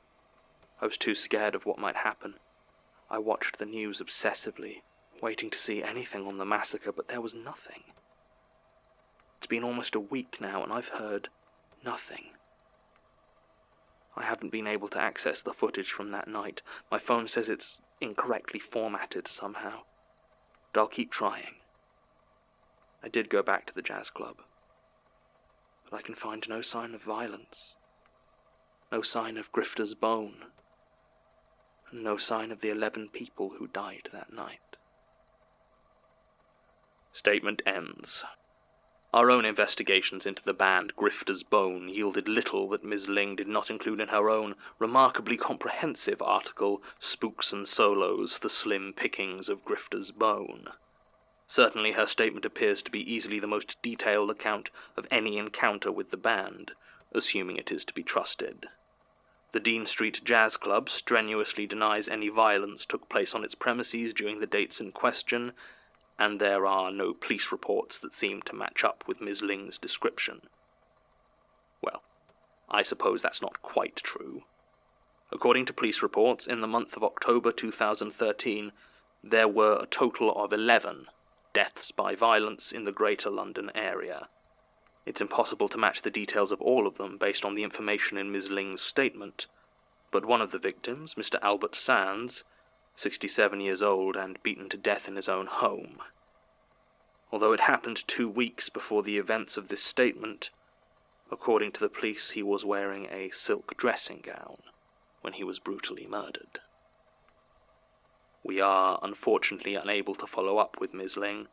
I 0.81 0.87
was 0.87 0.97
too 0.97 1.13
scared 1.13 1.53
of 1.53 1.67
what 1.67 1.77
might 1.77 1.97
happen. 1.97 2.39
I 3.07 3.19
watched 3.19 3.59
the 3.59 3.67
news 3.67 4.01
obsessively, 4.01 4.81
waiting 5.21 5.51
to 5.51 5.59
see 5.59 5.83
anything 5.83 6.25
on 6.25 6.39
the 6.39 6.43
massacre, 6.43 6.91
but 6.91 7.07
there 7.07 7.21
was 7.21 7.35
nothing. 7.35 7.83
It's 9.37 9.45
been 9.45 9.63
almost 9.63 9.93
a 9.93 9.99
week 9.99 10.41
now, 10.41 10.63
and 10.63 10.73
I've 10.73 10.87
heard 10.87 11.29
nothing. 11.85 12.31
I 14.15 14.23
haven't 14.23 14.49
been 14.51 14.65
able 14.65 14.87
to 14.87 14.99
access 14.99 15.43
the 15.43 15.53
footage 15.53 15.91
from 15.91 16.09
that 16.13 16.27
night. 16.27 16.63
My 16.89 16.97
phone 16.97 17.27
says 17.27 17.47
it's 17.47 17.83
incorrectly 18.01 18.59
formatted 18.59 19.27
somehow. 19.27 19.81
But 20.73 20.79
I'll 20.79 20.87
keep 20.87 21.11
trying. 21.11 21.57
I 23.03 23.07
did 23.07 23.29
go 23.29 23.43
back 23.43 23.67
to 23.67 23.75
the 23.75 23.83
jazz 23.83 24.09
club 24.09 24.37
but 25.89 25.97
I 25.97 26.01
can 26.01 26.15
find 26.15 26.47
no 26.47 26.61
sign 26.61 26.93
of 26.93 27.01
violence, 27.01 27.75
no 28.91 29.01
sign 29.01 29.37
of 29.37 29.51
Grifter's 29.51 29.93
bone, 29.93 30.45
and 31.91 32.03
no 32.03 32.17
sign 32.17 32.51
of 32.51 32.61
the 32.61 32.69
eleven 32.69 33.09
people 33.09 33.49
who 33.57 33.67
died 33.67 34.09
that 34.11 34.33
night. 34.33 34.75
Statement 37.13 37.61
ends. 37.65 38.23
Our 39.13 39.31
own 39.31 39.45
investigations 39.45 40.25
into 40.25 40.43
the 40.43 40.53
band 40.53 40.95
Grifter's 40.97 41.41
Bone 41.41 41.87
yielded 41.87 42.27
little 42.27 42.67
that 42.69 42.83
Ms. 42.83 43.07
Ling 43.07 43.37
did 43.37 43.47
not 43.47 43.69
include 43.69 44.01
in 44.01 44.09
her 44.09 44.29
own 44.29 44.55
remarkably 44.79 45.37
comprehensive 45.37 46.21
article, 46.21 46.83
Spooks 46.99 47.53
and 47.53 47.67
Solos 47.67 48.39
The 48.39 48.49
Slim 48.49 48.93
Pickings 48.93 49.47
of 49.47 49.63
Grifter's 49.63 50.11
Bone. 50.11 50.67
Certainly 51.49 51.93
her 51.93 52.07
statement 52.07 52.43
appears 52.43 52.81
to 52.81 52.91
be 52.91 53.09
easily 53.09 53.39
the 53.39 53.47
most 53.47 53.81
detailed 53.81 54.29
account 54.29 54.69
of 54.97 55.07
any 55.09 55.37
encounter 55.37 55.89
with 55.93 56.11
the 56.11 56.17
band, 56.17 56.73
assuming 57.13 57.55
it 57.55 57.71
is 57.71 57.85
to 57.85 57.93
be 57.93 58.03
trusted. 58.03 58.67
The 59.53 59.61
Dean 59.61 59.85
Street 59.87 60.25
Jazz 60.25 60.57
Club 60.57 60.89
strenuously 60.89 61.65
denies 61.65 62.09
any 62.09 62.27
violence 62.27 62.85
took 62.85 63.07
place 63.07 63.33
on 63.33 63.45
its 63.45 63.55
premises 63.55 64.13
during 64.13 64.41
the 64.41 64.45
dates 64.45 64.81
in 64.81 64.91
question, 64.91 65.53
and 66.19 66.41
there 66.41 66.65
are 66.65 66.91
no 66.91 67.13
police 67.13 67.49
reports 67.49 67.97
that 67.99 68.13
seem 68.13 68.41
to 68.41 68.53
match 68.53 68.83
up 68.83 69.07
with 69.07 69.21
Ms. 69.21 69.41
Ling's 69.41 69.79
description. 69.79 70.41
Well, 71.81 72.03
I 72.69 72.83
suppose 72.83 73.21
that's 73.21 73.41
not 73.41 73.61
quite 73.61 73.95
true. 73.95 74.43
According 75.31 75.65
to 75.67 75.73
police 75.73 76.01
reports, 76.01 76.45
in 76.45 76.59
the 76.59 76.67
month 76.67 76.97
of 76.97 77.05
October 77.05 77.53
2013, 77.53 78.73
there 79.23 79.47
were 79.47 79.79
a 79.81 79.87
total 79.87 80.35
of 80.35 80.51
11 80.51 81.07
deaths 81.57 81.89
by 81.89 82.13
violence 82.13 82.71
in 82.71 82.83
the 82.83 82.91
Greater 82.91 83.31
London 83.31 83.71
area. 83.73 84.27
It's 85.07 85.21
impossible 85.21 85.67
to 85.69 85.77
match 85.79 86.03
the 86.03 86.11
details 86.11 86.51
of 86.51 86.61
all 86.61 86.85
of 86.85 86.97
them 86.99 87.17
based 87.17 87.43
on 87.43 87.55
the 87.55 87.63
information 87.63 88.15
in 88.15 88.31
Ms. 88.31 88.51
Ling's 88.51 88.83
statement, 88.83 89.47
but 90.11 90.23
one 90.23 90.39
of 90.39 90.51
the 90.51 90.59
victims, 90.59 91.15
Mr. 91.15 91.39
Albert 91.41 91.73
Sands, 91.73 92.43
67 92.95 93.59
years 93.59 93.81
old 93.81 94.15
and 94.15 94.43
beaten 94.43 94.69
to 94.69 94.77
death 94.77 95.07
in 95.07 95.15
his 95.15 95.27
own 95.27 95.47
home. 95.47 95.99
Although 97.31 97.53
it 97.53 97.61
happened 97.61 98.07
two 98.07 98.29
weeks 98.29 98.69
before 98.69 99.01
the 99.01 99.17
events 99.17 99.57
of 99.57 99.67
this 99.67 99.81
statement, 99.81 100.51
according 101.31 101.71
to 101.71 101.79
the 101.79 101.89
police, 101.89 102.29
he 102.29 102.43
was 102.43 102.63
wearing 102.63 103.07
a 103.07 103.31
silk 103.31 103.75
dressing 103.77 104.19
gown 104.19 104.61
when 105.21 105.33
he 105.33 105.43
was 105.43 105.57
brutally 105.57 106.05
murdered. 106.05 106.59
We 108.47 108.61
are 108.61 108.97
unfortunately 109.03 109.75
unable 109.75 110.15
to 110.15 110.25
follow 110.25 110.57
up 110.57 110.79
with 110.79 110.93
Ms. 110.93 111.17
Ling. 111.17 111.49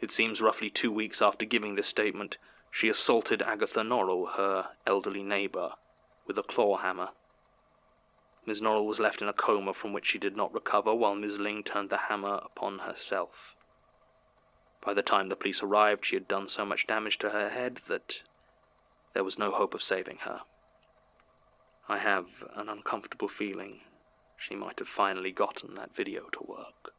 It 0.00 0.10
seems 0.10 0.40
roughly 0.40 0.68
two 0.68 0.90
weeks 0.90 1.22
after 1.22 1.44
giving 1.44 1.76
this 1.76 1.86
statement, 1.86 2.38
she 2.72 2.88
assaulted 2.88 3.40
Agatha 3.40 3.84
Norrell, 3.84 4.32
her 4.32 4.70
elderly 4.84 5.22
neighbour, 5.22 5.74
with 6.26 6.36
a 6.36 6.42
claw 6.42 6.78
hammer. 6.78 7.10
Miss 8.44 8.60
Norrell 8.60 8.84
was 8.84 8.98
left 8.98 9.22
in 9.22 9.28
a 9.28 9.32
coma 9.32 9.72
from 9.72 9.92
which 9.92 10.06
she 10.06 10.18
did 10.18 10.36
not 10.36 10.52
recover, 10.52 10.92
while 10.92 11.14
Miss 11.14 11.38
Ling 11.38 11.62
turned 11.62 11.88
the 11.88 12.08
hammer 12.08 12.40
upon 12.42 12.80
herself. 12.80 13.54
By 14.84 14.94
the 14.94 15.02
time 15.02 15.28
the 15.28 15.36
police 15.36 15.62
arrived, 15.62 16.04
she 16.04 16.16
had 16.16 16.26
done 16.26 16.48
so 16.48 16.64
much 16.64 16.88
damage 16.88 17.18
to 17.18 17.30
her 17.30 17.50
head 17.50 17.80
that 17.86 18.22
there 19.12 19.22
was 19.22 19.38
no 19.38 19.52
hope 19.52 19.72
of 19.72 19.84
saving 19.84 20.18
her. 20.22 20.40
I 21.88 21.98
have 21.98 22.26
an 22.56 22.68
uncomfortable 22.68 23.28
feeling 23.28 23.82
she 24.38 24.54
might 24.54 24.78
have 24.78 24.88
finally 24.88 25.32
gotten 25.32 25.74
that 25.74 25.94
video 25.94 26.28
to 26.30 26.42
work. 26.44 26.94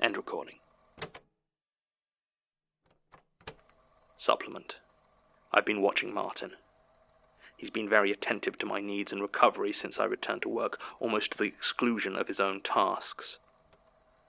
End 0.00 0.16
recording. 0.16 0.58
Supplement. 4.16 4.76
I've 5.52 5.66
been 5.66 5.82
watching 5.82 6.12
Martin. 6.12 6.56
He's 7.56 7.70
been 7.70 7.88
very 7.88 8.10
attentive 8.10 8.58
to 8.58 8.66
my 8.66 8.80
needs 8.80 9.12
and 9.12 9.22
recovery 9.22 9.72
since 9.72 10.00
I 10.00 10.04
returned 10.04 10.42
to 10.42 10.48
work, 10.48 10.80
almost 10.98 11.32
to 11.32 11.38
the 11.38 11.44
exclusion 11.44 12.16
of 12.16 12.26
his 12.26 12.40
own 12.40 12.60
tasks. 12.60 13.38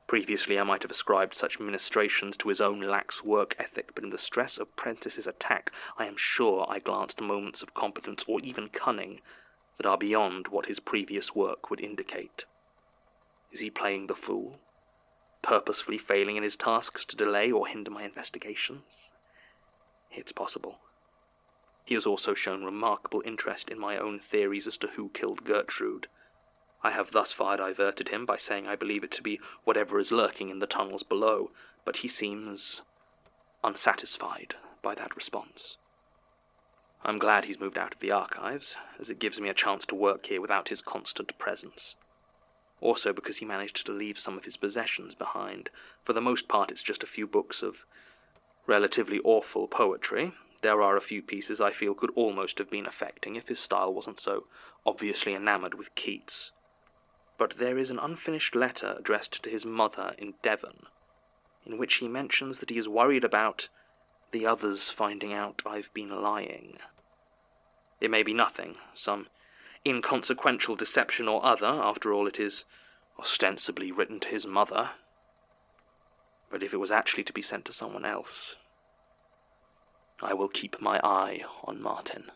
Previously, 0.07 0.59
I 0.59 0.63
might 0.63 0.83
have 0.83 0.91
ascribed 0.91 1.33
such 1.33 1.59
ministrations 1.59 2.37
to 2.37 2.49
his 2.49 2.61
own 2.61 2.79
lax 2.81 3.23
work 3.23 3.55
ethic, 3.57 3.95
but 3.95 4.03
in 4.03 4.11
the 4.11 4.17
stress 4.17 4.57
of 4.57 4.75
Prentice's 4.75 5.25
attack, 5.25 5.71
I 5.97 6.05
am 6.05 6.17
sure 6.17 6.65
I 6.69 6.77
glanced 6.79 7.19
moments 7.19 7.63
of 7.63 7.73
competence 7.73 8.23
or 8.27 8.39
even 8.41 8.69
cunning 8.69 9.21
that 9.77 9.85
are 9.85 9.97
beyond 9.97 10.47
what 10.47 10.67
his 10.67 10.79
previous 10.79 11.35
work 11.35 11.69
would 11.69 11.81
indicate. 11.81 12.45
Is 13.51 13.59
he 13.59 13.69
playing 13.69 14.07
the 14.07 14.15
fool? 14.15 14.59
Purposefully 15.41 15.97
failing 15.97 16.37
in 16.37 16.43
his 16.43 16.55
tasks 16.55 17.05
to 17.05 17.15
delay 17.15 17.51
or 17.51 17.67
hinder 17.67 17.91
my 17.91 18.03
investigations? 18.03 18.83
It's 20.11 20.31
possible. 20.31 20.79
He 21.85 21.93
has 21.93 22.05
also 22.05 22.33
shown 22.33 22.63
remarkable 22.63 23.21
interest 23.25 23.69
in 23.69 23.77
my 23.77 23.97
own 23.97 24.19
theories 24.19 24.65
as 24.65 24.77
to 24.79 24.87
who 24.87 25.09
killed 25.09 25.43
Gertrude. 25.43 26.07
I 26.81 26.91
have 26.91 27.11
thus 27.11 27.31
far 27.31 27.57
diverted 27.57 28.09
him 28.09 28.25
by 28.25 28.37
saying 28.37 28.67
I 28.67 28.75
believe 28.75 29.03
it 29.03 29.11
to 29.11 29.21
be 29.21 29.39
whatever 29.63 29.99
is 29.99 30.11
lurking 30.11 30.49
in 30.49 30.59
the 30.59 30.67
tunnels 30.67 31.03
below, 31.03 31.51
but 31.83 31.97
he 31.97 32.07
seems 32.07 32.81
unsatisfied 33.63 34.55
by 34.81 34.95
that 34.95 35.15
response. 35.15 35.77
I'm 37.07 37.19
glad 37.19 37.45
he's 37.45 37.59
moved 37.59 37.77
out 37.77 37.93
of 37.93 37.99
the 37.99 38.09
archives, 38.09 38.75
as 38.99 39.11
it 39.11 39.19
gives 39.19 39.39
me 39.39 39.47
a 39.47 39.53
chance 39.53 39.85
to 39.85 39.93
work 39.93 40.25
here 40.25 40.41
without 40.41 40.69
his 40.69 40.81
constant 40.81 41.37
presence. 41.37 41.93
Also 42.81 43.13
because 43.13 43.37
he 43.37 43.45
managed 43.45 43.85
to 43.85 43.91
leave 43.91 44.17
some 44.17 44.35
of 44.37 44.45
his 44.45 44.57
possessions 44.57 45.13
behind. 45.13 45.69
For 46.03 46.13
the 46.13 46.21
most 46.21 46.47
part, 46.47 46.71
it's 46.71 46.81
just 46.81 47.03
a 47.03 47.07
few 47.07 47.27
books 47.27 47.61
of 47.61 47.85
relatively 48.65 49.19
awful 49.19 49.67
poetry. 49.67 50.33
There 50.61 50.81
are 50.81 50.97
a 50.97 51.01
few 51.01 51.21
pieces 51.21 51.61
I 51.61 51.69
feel 51.69 51.93
could 51.93 52.09
almost 52.15 52.57
have 52.57 52.71
been 52.71 52.87
affecting 52.87 53.35
if 53.35 53.49
his 53.49 53.59
style 53.59 53.93
wasn't 53.93 54.19
so 54.19 54.47
obviously 54.83 55.35
enamored 55.35 55.75
with 55.75 55.93
Keats. 55.93 56.49
But 57.37 57.59
there 57.59 57.77
is 57.77 57.91
an 57.91 57.99
unfinished 57.99 58.55
letter 58.55 58.95
addressed 58.97 59.43
to 59.43 59.51
his 59.51 59.63
mother 59.63 60.15
in 60.17 60.33
Devon, 60.41 60.87
in 61.67 61.77
which 61.77 61.97
he 61.97 62.07
mentions 62.07 62.57
that 62.57 62.71
he 62.71 62.79
is 62.79 62.89
worried 62.89 63.23
about 63.23 63.67
the 64.31 64.47
others 64.47 64.89
finding 64.89 65.33
out 65.33 65.61
I've 65.67 65.93
been 65.93 66.09
lying. 66.09 66.79
It 67.99 68.11
may 68.11 68.23
be 68.23 68.33
nothing, 68.33 68.77
some 68.93 69.27
inconsequential 69.85 70.75
deception 70.75 71.27
or 71.27 71.45
other, 71.45 71.67
after 71.67 72.13
all 72.13 72.27
it 72.27 72.39
is 72.39 72.65
ostensibly 73.17 73.91
written 73.91 74.19
to 74.21 74.27
his 74.27 74.45
mother. 74.45 74.91
But 76.49 76.63
if 76.63 76.73
it 76.73 76.77
was 76.77 76.91
actually 76.91 77.23
to 77.25 77.33
be 77.33 77.41
sent 77.41 77.65
to 77.65 77.73
someone 77.73 78.05
else, 78.05 78.55
I 80.21 80.33
will 80.33 80.47
keep 80.47 80.81
my 80.81 80.99
eye 81.03 81.43
on 81.63 81.81
Martin. 81.81 82.31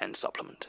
End 0.00 0.16
supplement. 0.16 0.68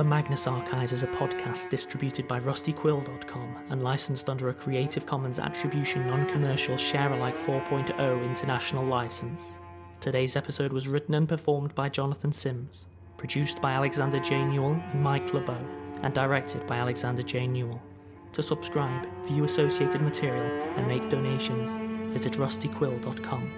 The 0.00 0.04
Magnus 0.04 0.46
Archives 0.46 0.94
is 0.94 1.02
a 1.02 1.08
podcast 1.08 1.68
distributed 1.68 2.26
by 2.26 2.40
rustyquill.com 2.40 3.56
and 3.68 3.84
licensed 3.84 4.30
under 4.30 4.48
a 4.48 4.54
Creative 4.54 5.04
Commons 5.04 5.38
Attribution 5.38 6.06
Non 6.06 6.26
Commercial 6.26 6.78
Share 6.78 7.12
Alike 7.12 7.36
4.0 7.36 8.24
international 8.24 8.82
license. 8.82 9.58
Today's 10.00 10.36
episode 10.36 10.72
was 10.72 10.88
written 10.88 11.16
and 11.16 11.28
performed 11.28 11.74
by 11.74 11.90
Jonathan 11.90 12.32
Sims, 12.32 12.86
produced 13.18 13.60
by 13.60 13.72
Alexander 13.72 14.18
J. 14.20 14.42
Newall 14.42 14.82
and 14.90 15.02
Mike 15.02 15.34
LeBeau, 15.34 15.62
and 16.02 16.14
directed 16.14 16.66
by 16.66 16.78
Alexander 16.78 17.22
J. 17.22 17.46
Newall. 17.46 17.82
To 18.32 18.42
subscribe, 18.42 19.06
view 19.26 19.44
associated 19.44 20.00
material, 20.00 20.72
and 20.78 20.88
make 20.88 21.10
donations, 21.10 21.72
visit 22.10 22.32
rustyquill.com. 22.38 23.52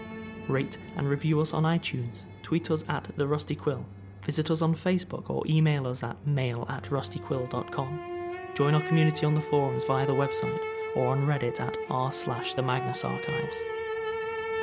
Rate 0.49 0.79
and 0.97 1.09
review 1.09 1.41
us 1.41 1.55
on 1.55 1.63
iTunes. 1.63 2.25
Tweet 2.43 2.69
us 2.73 2.83
at 2.89 3.09
The 3.17 3.29
Rusty 3.29 3.55
Quill 3.55 3.87
Visit 4.23 4.51
us 4.51 4.63
on 4.63 4.75
Facebook 4.75 5.29
or 5.31 5.43
email 5.47 5.87
us 5.87 6.03
at 6.03 6.27
mail 6.27 6.67
at 6.69 6.85
rustyquill.com. 6.85 8.37
Join 8.55 8.75
our 8.75 8.83
community 8.83 9.27
on 9.27 9.35
the 9.35 9.41
forums 9.41 9.85
via 9.85 10.07
the 10.07 10.13
website 10.13 10.61
or 10.95 11.09
on 11.09 11.27
Reddit 11.27 11.61
at 11.61 11.77
r 11.91 12.13
slash 12.13 12.55
the 12.55 12.63
Magnus 12.63 13.05
Archives. 13.05 13.57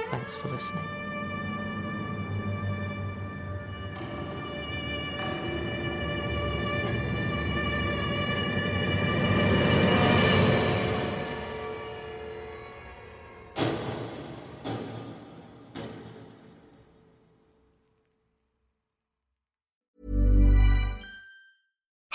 Thanks 0.09 0.35
for 0.35 0.49
listening. 0.49 0.98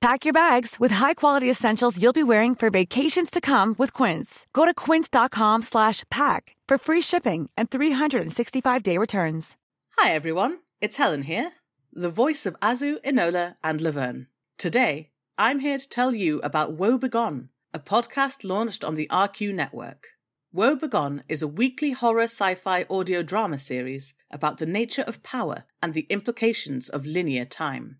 Pack 0.00 0.24
your 0.24 0.32
bags 0.32 0.80
with 0.80 0.92
high-quality 0.92 1.50
essentials 1.50 2.00
you'll 2.00 2.14
be 2.14 2.22
wearing 2.22 2.54
for 2.54 2.70
vacations 2.70 3.30
to 3.30 3.38
come 3.38 3.74
with 3.76 3.92
Quince. 3.92 4.46
Go 4.54 4.64
to 4.64 4.72
quince.com 4.72 5.60
slash 5.60 6.04
pack 6.10 6.56
for 6.66 6.78
free 6.78 7.02
shipping 7.02 7.50
and 7.54 7.68
365-day 7.68 8.96
returns. 8.96 9.58
Hi 9.98 10.12
everyone, 10.12 10.60
it's 10.80 10.96
Helen 10.96 11.22
here, 11.22 11.52
the 11.92 12.08
voice 12.08 12.46
of 12.46 12.58
Azu, 12.60 12.96
Enola, 13.04 13.56
and 13.62 13.82
Laverne. 13.82 14.28
Today, 14.56 15.10
I'm 15.36 15.58
here 15.58 15.76
to 15.76 15.88
tell 15.88 16.14
you 16.14 16.40
about 16.40 16.72
Woe 16.72 16.96
Begone, 16.96 17.50
a 17.74 17.78
podcast 17.78 18.42
launched 18.42 18.82
on 18.82 18.94
the 18.94 19.08
RQ 19.08 19.52
network. 19.52 20.06
Woe 20.50 20.76
Begone 20.76 21.24
is 21.28 21.42
a 21.42 21.48
weekly 21.48 21.90
horror 21.90 22.22
sci-fi 22.22 22.86
audio 22.88 23.22
drama 23.22 23.58
series 23.58 24.14
about 24.30 24.56
the 24.56 24.66
nature 24.66 25.04
of 25.06 25.22
power 25.22 25.64
and 25.82 25.92
the 25.92 26.06
implications 26.08 26.88
of 26.88 27.04
linear 27.04 27.44
time. 27.44 27.99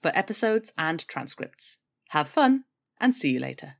for 0.00 0.10
episodes 0.14 0.72
and 0.76 1.06
transcripts. 1.06 1.78
Have 2.10 2.28
fun 2.28 2.64
and 3.00 3.14
see 3.14 3.32
you 3.32 3.40
later. 3.40 3.76